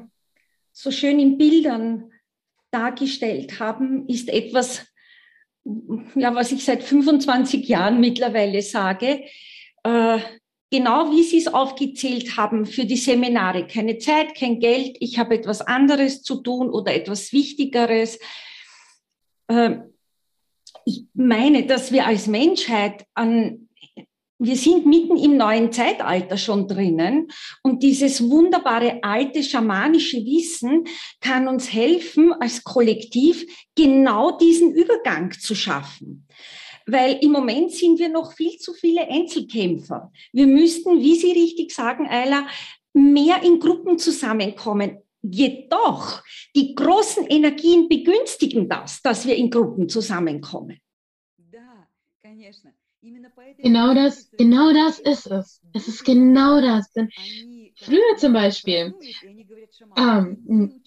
so 0.72 0.92
schön 0.92 1.20
in 1.20 1.38
Bildern 1.38 2.12
dargestellt 2.72 3.60
haben, 3.60 4.08
ist 4.08 4.30
etwas, 4.30 4.86
ja, 6.16 6.34
was 6.34 6.52
ich 6.52 6.66
seit 6.66 6.84
25 6.84 7.68
Jahren 7.68 8.00
mittlerweile 8.00 8.62
sage. 8.62 9.26
Äh, 9.84 10.20
genau 10.72 11.12
wie 11.12 11.24
Sie 11.24 11.38
es 11.38 11.48
aufgezählt 11.48 12.36
haben 12.36 12.66
für 12.66 12.86
die 12.86 12.98
Seminare. 12.98 13.68
Keine 13.68 14.00
Zeit, 14.00 14.36
kein 14.36 14.60
Geld, 14.60 14.98
ich 15.00 15.20
habe 15.20 15.36
etwas 15.36 15.62
anderes 15.62 16.24
zu 16.24 16.42
tun 16.42 16.70
oder 16.70 16.94
etwas 16.94 17.32
Wichtigeres. 17.32 18.18
Äh, 19.48 19.78
ich 20.86 21.06
meine, 21.14 21.66
dass 21.66 21.92
wir 21.92 22.08
als 22.08 22.28
Menschheit 22.28 23.06
an 23.14 23.63
wir 24.43 24.57
sind 24.57 24.87
mitten 24.87 25.17
im 25.17 25.37
neuen 25.37 25.73
Zeitalter 25.73 26.37
schon 26.37 26.69
drinnen 26.69 27.29
und 27.63 27.83
dieses 27.83 28.29
wunderbare 28.31 29.01
alte 29.03 29.43
schamanische 29.43 30.19
Wissen 30.19 30.85
kann 31.21 31.49
uns 31.49 31.73
helfen, 31.73 32.33
als 32.35 32.63
Kollektiv 32.63 33.45
genau 33.75 34.39
diesen 34.39 34.73
Übergang 34.73 35.33
zu 35.33 35.57
schaffen. 35.57 36.27
Weil 36.87 37.19
im 37.21 37.33
Moment 37.33 37.73
sind 37.73 37.99
wir 37.99 38.09
noch 38.09 38.33
viel 38.33 38.57
zu 38.59 38.73
viele 38.73 39.09
Einzelkämpfer. 39.09 40.11
Wir 40.33 40.47
müssten, 40.47 41.01
wie 41.01 41.17
Sie 41.17 41.33
richtig 41.33 41.73
sagen, 41.73 42.07
Ayla, 42.07 42.47
mehr 42.95 43.43
in 43.43 43.59
Gruppen 43.59 43.99
zusammenkommen. 43.99 44.99
Jedoch, 45.21 46.23
die 46.55 46.75
großen 46.75 47.27
Energien 47.27 47.89
begünstigen 47.89 48.69
das, 48.69 49.03
dass 49.03 49.27
wir 49.27 49.35
in 49.35 49.51
Gruppen 49.51 49.89
zusammenkommen. 49.89 50.79
Да, 51.37 51.89
конечно. 52.23 52.73
Genau 53.58 53.94
das, 53.94 54.30
genau 54.38 54.72
das 54.74 55.00
ist 55.00 55.28
es. 55.28 55.62
Es 55.74 55.88
ist 55.88 56.04
genau 56.06 56.62
das. 56.62 56.92
Denn 56.94 57.10
früher 57.76 58.18
zum 58.18 58.34
Beispiel, 58.34 58.94
ähm, 59.98 60.82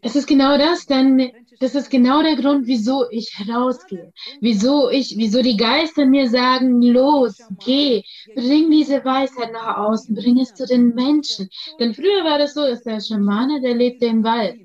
Es 0.00 0.14
ist 0.14 0.28
genau 0.28 0.56
das, 0.56 0.86
denn 0.86 1.30
das 1.58 1.74
ist 1.74 1.90
genau 1.90 2.22
der 2.22 2.36
Grund, 2.36 2.66
wieso 2.66 3.10
ich 3.10 3.28
rausgehe. 3.48 4.12
Wieso 4.40 4.90
ich, 4.90 5.14
wieso 5.16 5.42
die 5.42 5.56
Geister 5.56 6.06
mir 6.06 6.28
sagen, 6.30 6.80
los, 6.82 7.36
geh, 7.64 8.02
bring 8.34 8.70
diese 8.70 9.04
Weisheit 9.04 9.52
nach 9.52 9.76
außen, 9.78 10.14
bring 10.14 10.38
es 10.38 10.54
zu 10.54 10.66
den 10.66 10.94
Menschen. 10.94 11.48
Denn 11.80 11.94
früher 11.94 12.24
war 12.24 12.38
das 12.38 12.54
so, 12.54 12.62
dass 12.62 12.82
der 12.84 13.00
Schamane, 13.00 13.60
der 13.60 13.74
lebte 13.74 14.06
im 14.06 14.22
Wald. 14.22 14.56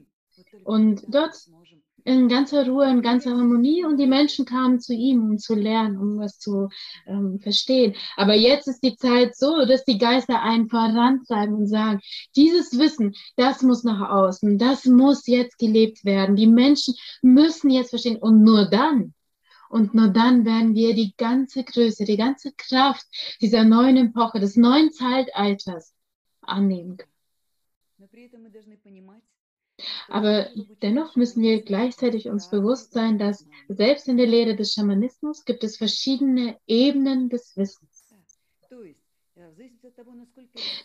Und 0.63 1.03
dort 1.07 1.33
in 2.05 2.27
ganzer 2.27 2.67
Ruhe, 2.67 2.89
in 2.89 3.01
ganzer 3.01 3.31
Harmonie 3.31 3.85
und 3.85 3.97
die 3.97 4.07
Menschen 4.07 4.45
kamen 4.45 4.79
zu 4.79 4.93
ihm, 4.93 5.23
um 5.23 5.37
zu 5.37 5.55
lernen, 5.55 5.97
um 5.97 6.19
was 6.19 6.37
zu 6.39 6.69
ähm, 7.07 7.39
verstehen. 7.39 7.95
Aber 8.17 8.33
jetzt 8.33 8.67
ist 8.67 8.83
die 8.83 8.95
Zeit 8.95 9.35
so, 9.35 9.65
dass 9.65 9.85
die 9.85 9.97
Geister 9.97 10.41
einen 10.41 10.69
vorantreiben 10.69 11.55
und 11.55 11.67
sagen, 11.67 12.01
dieses 12.35 12.77
Wissen, 12.77 13.13
das 13.37 13.61
muss 13.61 13.83
nach 13.83 14.09
außen, 14.09 14.57
das 14.57 14.85
muss 14.85 15.27
jetzt 15.27 15.57
gelebt 15.57 16.03
werden. 16.05 16.35
Die 16.35 16.47
Menschen 16.47 16.95
müssen 17.21 17.69
jetzt 17.69 17.91
verstehen 17.91 18.17
und 18.17 18.43
nur 18.43 18.65
dann, 18.69 19.13
und 19.69 19.95
nur 19.95 20.09
dann 20.09 20.45
werden 20.45 20.75
wir 20.75 20.93
die 20.93 21.15
ganze 21.17 21.63
Größe, 21.63 22.05
die 22.05 22.17
ganze 22.17 22.51
Kraft 22.55 23.07
dieser 23.41 23.63
neuen 23.63 23.97
Epoche, 23.97 24.39
des 24.39 24.55
neuen 24.55 24.91
Zeitalters 24.91 25.95
annehmen 26.41 26.97
können. 26.97 27.11
Aber 30.07 30.47
dennoch 30.81 31.15
müssen 31.15 31.41
wir 31.41 31.63
gleichzeitig 31.63 32.29
uns 32.29 32.49
bewusst 32.49 32.93
sein, 32.93 33.17
dass 33.17 33.47
selbst 33.67 34.07
in 34.07 34.17
der 34.17 34.27
Lehre 34.27 34.55
des 34.55 34.73
Schamanismus 34.73 35.45
gibt 35.45 35.63
es 35.63 35.77
verschiedene 35.77 36.57
Ebenen 36.67 37.29
des 37.29 37.57
Wissens. 37.57 38.13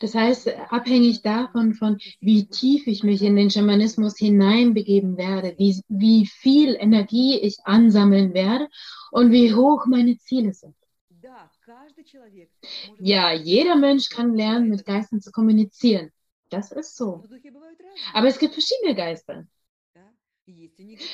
Das 0.00 0.14
heißt, 0.14 0.48
abhängig 0.70 1.22
davon, 1.22 1.74
von 1.74 1.98
wie 2.20 2.46
tief 2.48 2.86
ich 2.86 3.02
mich 3.02 3.22
in 3.22 3.36
den 3.36 3.50
Schamanismus 3.50 4.16
hineinbegeben 4.16 5.16
werde, 5.16 5.54
wie, 5.58 5.82
wie 5.88 6.26
viel 6.26 6.74
Energie 6.74 7.38
ich 7.38 7.58
ansammeln 7.64 8.34
werde 8.34 8.68
und 9.10 9.32
wie 9.32 9.54
hoch 9.54 9.86
meine 9.86 10.16
Ziele 10.18 10.54
sind. 10.54 10.74
Ja, 12.98 13.32
jeder 13.32 13.76
Mensch 13.76 14.08
kann 14.08 14.34
lernen, 14.34 14.70
mit 14.70 14.86
Geistern 14.86 15.20
zu 15.20 15.30
kommunizieren. 15.30 16.10
Das 16.50 16.72
ist 16.72 16.96
so. 16.96 17.24
Aber 18.12 18.26
es 18.26 18.38
gibt 18.38 18.54
verschiedene 18.54 18.94
Geister. 18.94 19.46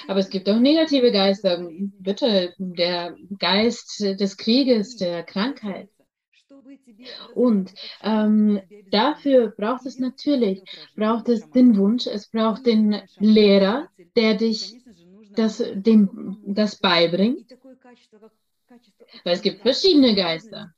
Aber 0.07 0.21
es 0.21 0.31
gibt 0.31 0.49
auch 0.49 0.59
negative 0.59 1.11
Geister. 1.11 1.69
Bitte, 1.71 2.55
der 2.59 3.17
Geist 3.39 4.01
des 4.01 4.37
Krieges, 4.37 4.97
der 4.97 5.25
Krankheit. 5.25 5.89
Und 7.35 7.75
ähm, 8.03 8.61
dafür 8.91 9.49
braucht 9.49 9.87
es 9.87 9.99
natürlich, 9.99 10.63
braucht 10.95 11.29
es 11.29 11.51
den 11.51 11.77
Wunsch, 11.77 12.07
es 12.07 12.29
braucht 12.29 12.67
den 12.67 13.03
Lehrer, 13.19 13.89
der 14.17 14.35
dich 14.35 14.81
das, 15.35 15.63
dem, 15.75 16.39
das 16.47 16.77
beibringt. 16.77 17.57
Weil 19.25 19.35
es 19.35 19.43
gibt 19.43 19.63
verschiedene 19.63 20.15
Geister. 20.15 20.75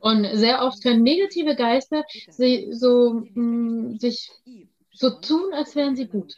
Und 0.00 0.26
sehr 0.34 0.62
oft 0.62 0.82
können 0.82 1.02
negative 1.02 1.54
Geister 1.54 2.04
sie, 2.30 2.68
so, 2.72 3.22
mh, 3.34 3.42
mm, 3.42 3.98
sich 3.98 4.30
so 4.92 5.10
tun, 5.10 5.52
als 5.52 5.76
wären 5.76 5.96
sie 5.96 6.06
gut. 6.06 6.36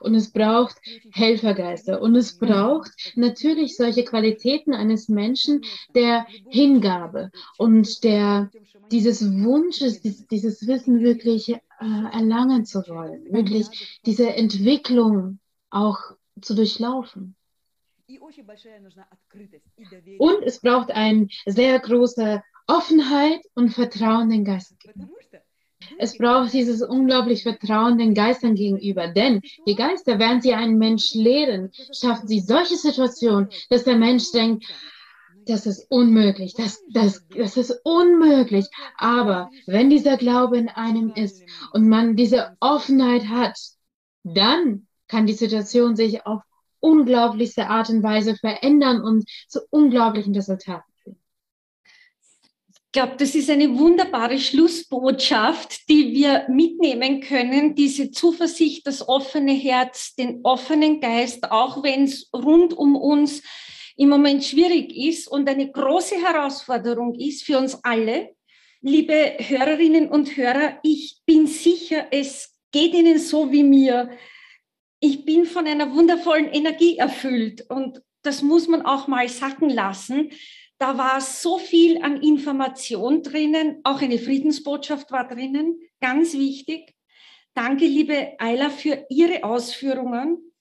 Und 0.00 0.14
es 0.14 0.30
braucht 0.30 0.76
Helfergeister 1.12 2.02
und 2.02 2.16
es 2.16 2.38
braucht 2.38 2.90
natürlich 3.16 3.76
solche 3.76 4.04
Qualitäten 4.04 4.74
eines 4.74 5.08
Menschen 5.08 5.62
der 5.94 6.26
Hingabe 6.48 7.30
und 7.56 8.04
der 8.04 8.50
dieses 8.90 9.22
Wunsches, 9.42 10.02
dieses 10.02 10.66
Wissen 10.66 11.00
wirklich 11.00 11.48
äh, 11.48 11.58
erlangen 11.80 12.66
zu 12.66 12.80
wollen, 12.88 13.32
wirklich 13.32 14.00
diese 14.04 14.34
Entwicklung 14.34 15.38
auch 15.70 15.98
zu 16.40 16.54
durchlaufen. 16.54 17.36
Und 20.18 20.42
es 20.44 20.60
braucht 20.60 20.90
eine 20.90 21.28
sehr 21.46 21.78
große 21.78 22.42
Offenheit 22.66 23.40
und 23.54 23.70
Vertrauen 23.70 24.30
den 24.30 24.44
Geistern. 24.44 24.78
Es 25.98 26.16
braucht 26.16 26.52
dieses 26.52 26.82
unglaublich 26.82 27.42
Vertrauen 27.42 27.98
den 27.98 28.14
Geistern 28.14 28.54
gegenüber, 28.54 29.08
denn 29.08 29.40
die 29.66 29.74
Geister, 29.74 30.18
während 30.18 30.42
sie 30.42 30.54
einen 30.54 30.78
Mensch 30.78 31.14
lehren, 31.14 31.70
schaffen 31.92 32.28
sie 32.28 32.40
solche 32.40 32.76
Situationen, 32.76 33.48
dass 33.68 33.84
der 33.84 33.96
Mensch 33.96 34.30
denkt, 34.32 34.64
das 35.46 35.66
ist 35.66 35.90
unmöglich, 35.90 36.54
das, 36.54 36.82
das, 36.92 37.26
das 37.28 37.56
ist 37.56 37.80
unmöglich. 37.82 38.66
Aber 38.96 39.50
wenn 39.66 39.90
dieser 39.90 40.16
Glaube 40.16 40.56
in 40.56 40.68
einem 40.68 41.12
ist 41.14 41.42
und 41.72 41.88
man 41.88 42.14
diese 42.14 42.56
Offenheit 42.60 43.28
hat, 43.28 43.58
dann 44.22 44.86
kann 45.08 45.26
die 45.26 45.32
Situation 45.32 45.96
sich 45.96 46.24
auf 46.26 46.42
unglaublichste 46.82 47.68
Art 47.68 47.88
und 47.88 48.02
Weise 48.02 48.36
verändern 48.36 49.00
und 49.02 49.28
zu 49.48 49.60
unglaublichen 49.70 50.34
Resultaten. 50.34 50.92
Ich 52.94 53.00
glaube, 53.00 53.16
das 53.16 53.34
ist 53.34 53.48
eine 53.48 53.78
wunderbare 53.78 54.38
Schlussbotschaft, 54.38 55.88
die 55.88 56.12
wir 56.12 56.44
mitnehmen 56.50 57.22
können. 57.22 57.74
Diese 57.74 58.10
Zuversicht, 58.10 58.86
das 58.86 59.08
offene 59.08 59.52
Herz, 59.52 60.14
den 60.14 60.40
offenen 60.42 61.00
Geist, 61.00 61.50
auch 61.50 61.82
wenn 61.82 62.04
es 62.04 62.28
rund 62.34 62.74
um 62.74 62.94
uns 62.96 63.42
im 63.96 64.10
Moment 64.10 64.44
schwierig 64.44 64.94
ist 64.94 65.26
und 65.26 65.48
eine 65.48 65.70
große 65.70 66.16
Herausforderung 66.16 67.14
ist 67.14 67.44
für 67.44 67.56
uns 67.56 67.78
alle. 67.82 68.34
Liebe 68.82 69.36
Hörerinnen 69.38 70.08
und 70.08 70.36
Hörer, 70.36 70.78
ich 70.82 71.22
bin 71.24 71.46
sicher, 71.46 72.08
es 72.10 72.58
geht 72.72 72.92
Ihnen 72.92 73.18
so 73.18 73.52
wie 73.52 73.62
mir 73.62 74.10
ich 75.04 75.24
bin 75.24 75.46
von 75.46 75.66
einer 75.66 75.92
wundervollen 75.92 76.48
Energie 76.48 76.96
erfüllt 76.96 77.68
und 77.68 78.00
das 78.22 78.40
muss 78.40 78.68
man 78.68 78.82
auch 78.82 79.08
mal 79.08 79.28
sacken 79.28 79.68
lassen. 79.68 80.30
Da 80.78 80.96
war 80.96 81.20
so 81.20 81.58
viel 81.58 82.00
an 82.02 82.22
Information 82.22 83.24
drinnen, 83.24 83.80
auch 83.82 84.00
eine 84.00 84.18
Friedensbotschaft 84.18 85.10
war 85.10 85.26
drinnen, 85.26 85.80
ganz 86.00 86.34
wichtig. 86.34 86.94
Danke, 87.52 87.84
liebe 87.84 88.34
Ayla, 88.38 88.70
für 88.70 89.04
Ihre 89.10 89.42
Ausführungen. 89.42 90.52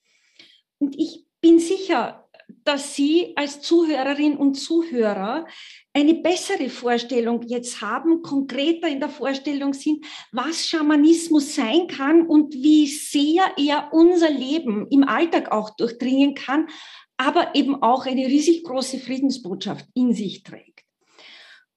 Und 0.80 0.98
ich 0.98 1.24
bin 1.40 1.60
sicher, 1.60 2.28
dass 2.64 2.96
Sie 2.96 3.34
als 3.38 3.62
Zuhörerin 3.62 4.38
und 4.38 4.56
Zuhörer 4.56 5.46
eine 5.94 6.16
bessere 6.16 6.70
Vorstellung 6.70 7.42
jetzt 7.48 7.82
haben, 7.82 8.22
konkreter 8.22 8.88
in 8.88 9.00
der 9.00 9.10
Vorstellung 9.10 9.74
sind, 9.74 10.06
was 10.32 10.68
Schamanismus 10.68 11.56
sein 11.56 11.88
kann 11.88 12.26
und 12.28 12.54
wie 12.54 12.88
sehr 12.88 13.52
er 13.58 13.90
unser 13.92 14.30
Leben 14.30 14.88
im 14.90 15.04
Alltag 15.04 15.52
auch 15.52 15.72
durchdringen 15.72 16.34
kann, 16.34 16.68
aber 17.18 17.56
eben 17.56 17.82
auch 17.84 18.06
eine 18.06 18.26
riesig 18.26 18.64
große 18.64 19.00
Friedensbotschaft 19.00 19.86
in 19.94 20.14
sich 20.14 20.44
trägt. 20.44 20.72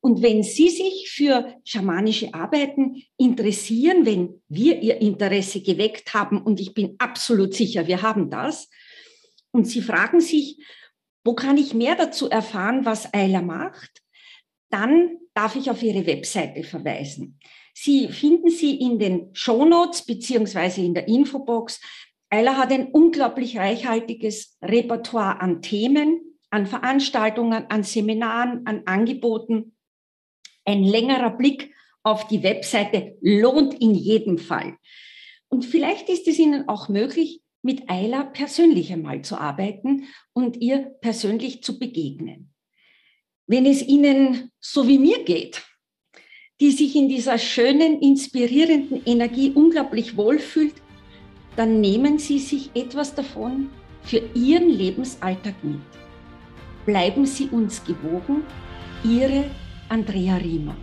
Und 0.00 0.22
wenn 0.22 0.42
Sie 0.42 0.68
sich 0.68 1.10
für 1.10 1.56
schamanische 1.64 2.34
Arbeiten 2.34 3.02
interessieren, 3.16 4.04
wenn 4.04 4.42
wir 4.48 4.80
Ihr 4.82 5.00
Interesse 5.00 5.62
geweckt 5.62 6.12
haben, 6.12 6.42
und 6.42 6.60
ich 6.60 6.74
bin 6.74 6.94
absolut 6.98 7.54
sicher, 7.54 7.86
wir 7.86 8.02
haben 8.02 8.28
das, 8.28 8.68
und 9.50 9.64
Sie 9.64 9.80
fragen 9.80 10.20
sich, 10.20 10.58
wo 11.24 11.34
kann 11.34 11.56
ich 11.56 11.72
mehr 11.72 11.96
dazu 11.96 12.28
erfahren, 12.28 12.84
was 12.84 13.12
Eiler 13.14 13.40
macht? 13.40 14.03
Dann 14.74 15.18
darf 15.34 15.54
ich 15.54 15.70
auf 15.70 15.84
Ihre 15.84 16.04
Webseite 16.04 16.64
verweisen. 16.64 17.38
Sie 17.74 18.08
finden 18.08 18.50
sie 18.50 18.74
in 18.80 18.98
den 18.98 19.28
Shownotes 19.32 20.04
beziehungsweise 20.04 20.80
in 20.80 20.94
der 20.94 21.06
Infobox. 21.06 21.80
Eiler 22.28 22.56
hat 22.56 22.72
ein 22.72 22.88
unglaublich 22.88 23.56
reichhaltiges 23.56 24.58
Repertoire 24.60 25.40
an 25.40 25.62
Themen, 25.62 26.20
an 26.50 26.66
Veranstaltungen, 26.66 27.66
an 27.68 27.84
Seminaren, 27.84 28.66
an 28.66 28.82
Angeboten. 28.86 29.76
Ein 30.64 30.82
längerer 30.82 31.30
Blick 31.30 31.72
auf 32.02 32.26
die 32.26 32.42
Webseite 32.42 33.16
lohnt 33.20 33.74
in 33.80 33.94
jedem 33.94 34.38
Fall. 34.38 34.76
Und 35.46 35.64
vielleicht 35.64 36.08
ist 36.08 36.26
es 36.26 36.36
Ihnen 36.40 36.68
auch 36.68 36.88
möglich, 36.88 37.42
mit 37.62 37.88
Ayla 37.88 38.24
persönlich 38.24 38.92
einmal 38.92 39.22
zu 39.22 39.38
arbeiten 39.38 40.08
und 40.32 40.56
ihr 40.56 40.96
persönlich 41.00 41.62
zu 41.62 41.78
begegnen. 41.78 42.53
Wenn 43.46 43.66
es 43.66 43.82
Ihnen 43.82 44.50
so 44.58 44.88
wie 44.88 44.98
mir 44.98 45.22
geht, 45.22 45.62
die 46.60 46.70
sich 46.70 46.96
in 46.96 47.10
dieser 47.10 47.36
schönen, 47.36 48.00
inspirierenden 48.00 49.02
Energie 49.04 49.52
unglaublich 49.54 50.16
wohlfühlt, 50.16 50.74
dann 51.54 51.80
nehmen 51.80 52.18
Sie 52.18 52.38
sich 52.38 52.70
etwas 52.74 53.14
davon 53.14 53.68
für 54.02 54.22
Ihren 54.34 54.70
Lebensalltag 54.70 55.62
mit. 55.62 55.80
Bleiben 56.86 57.26
Sie 57.26 57.48
uns 57.48 57.84
gewogen, 57.84 58.44
Ihre 59.04 59.50
Andrea 59.90 60.36
Riemer. 60.36 60.76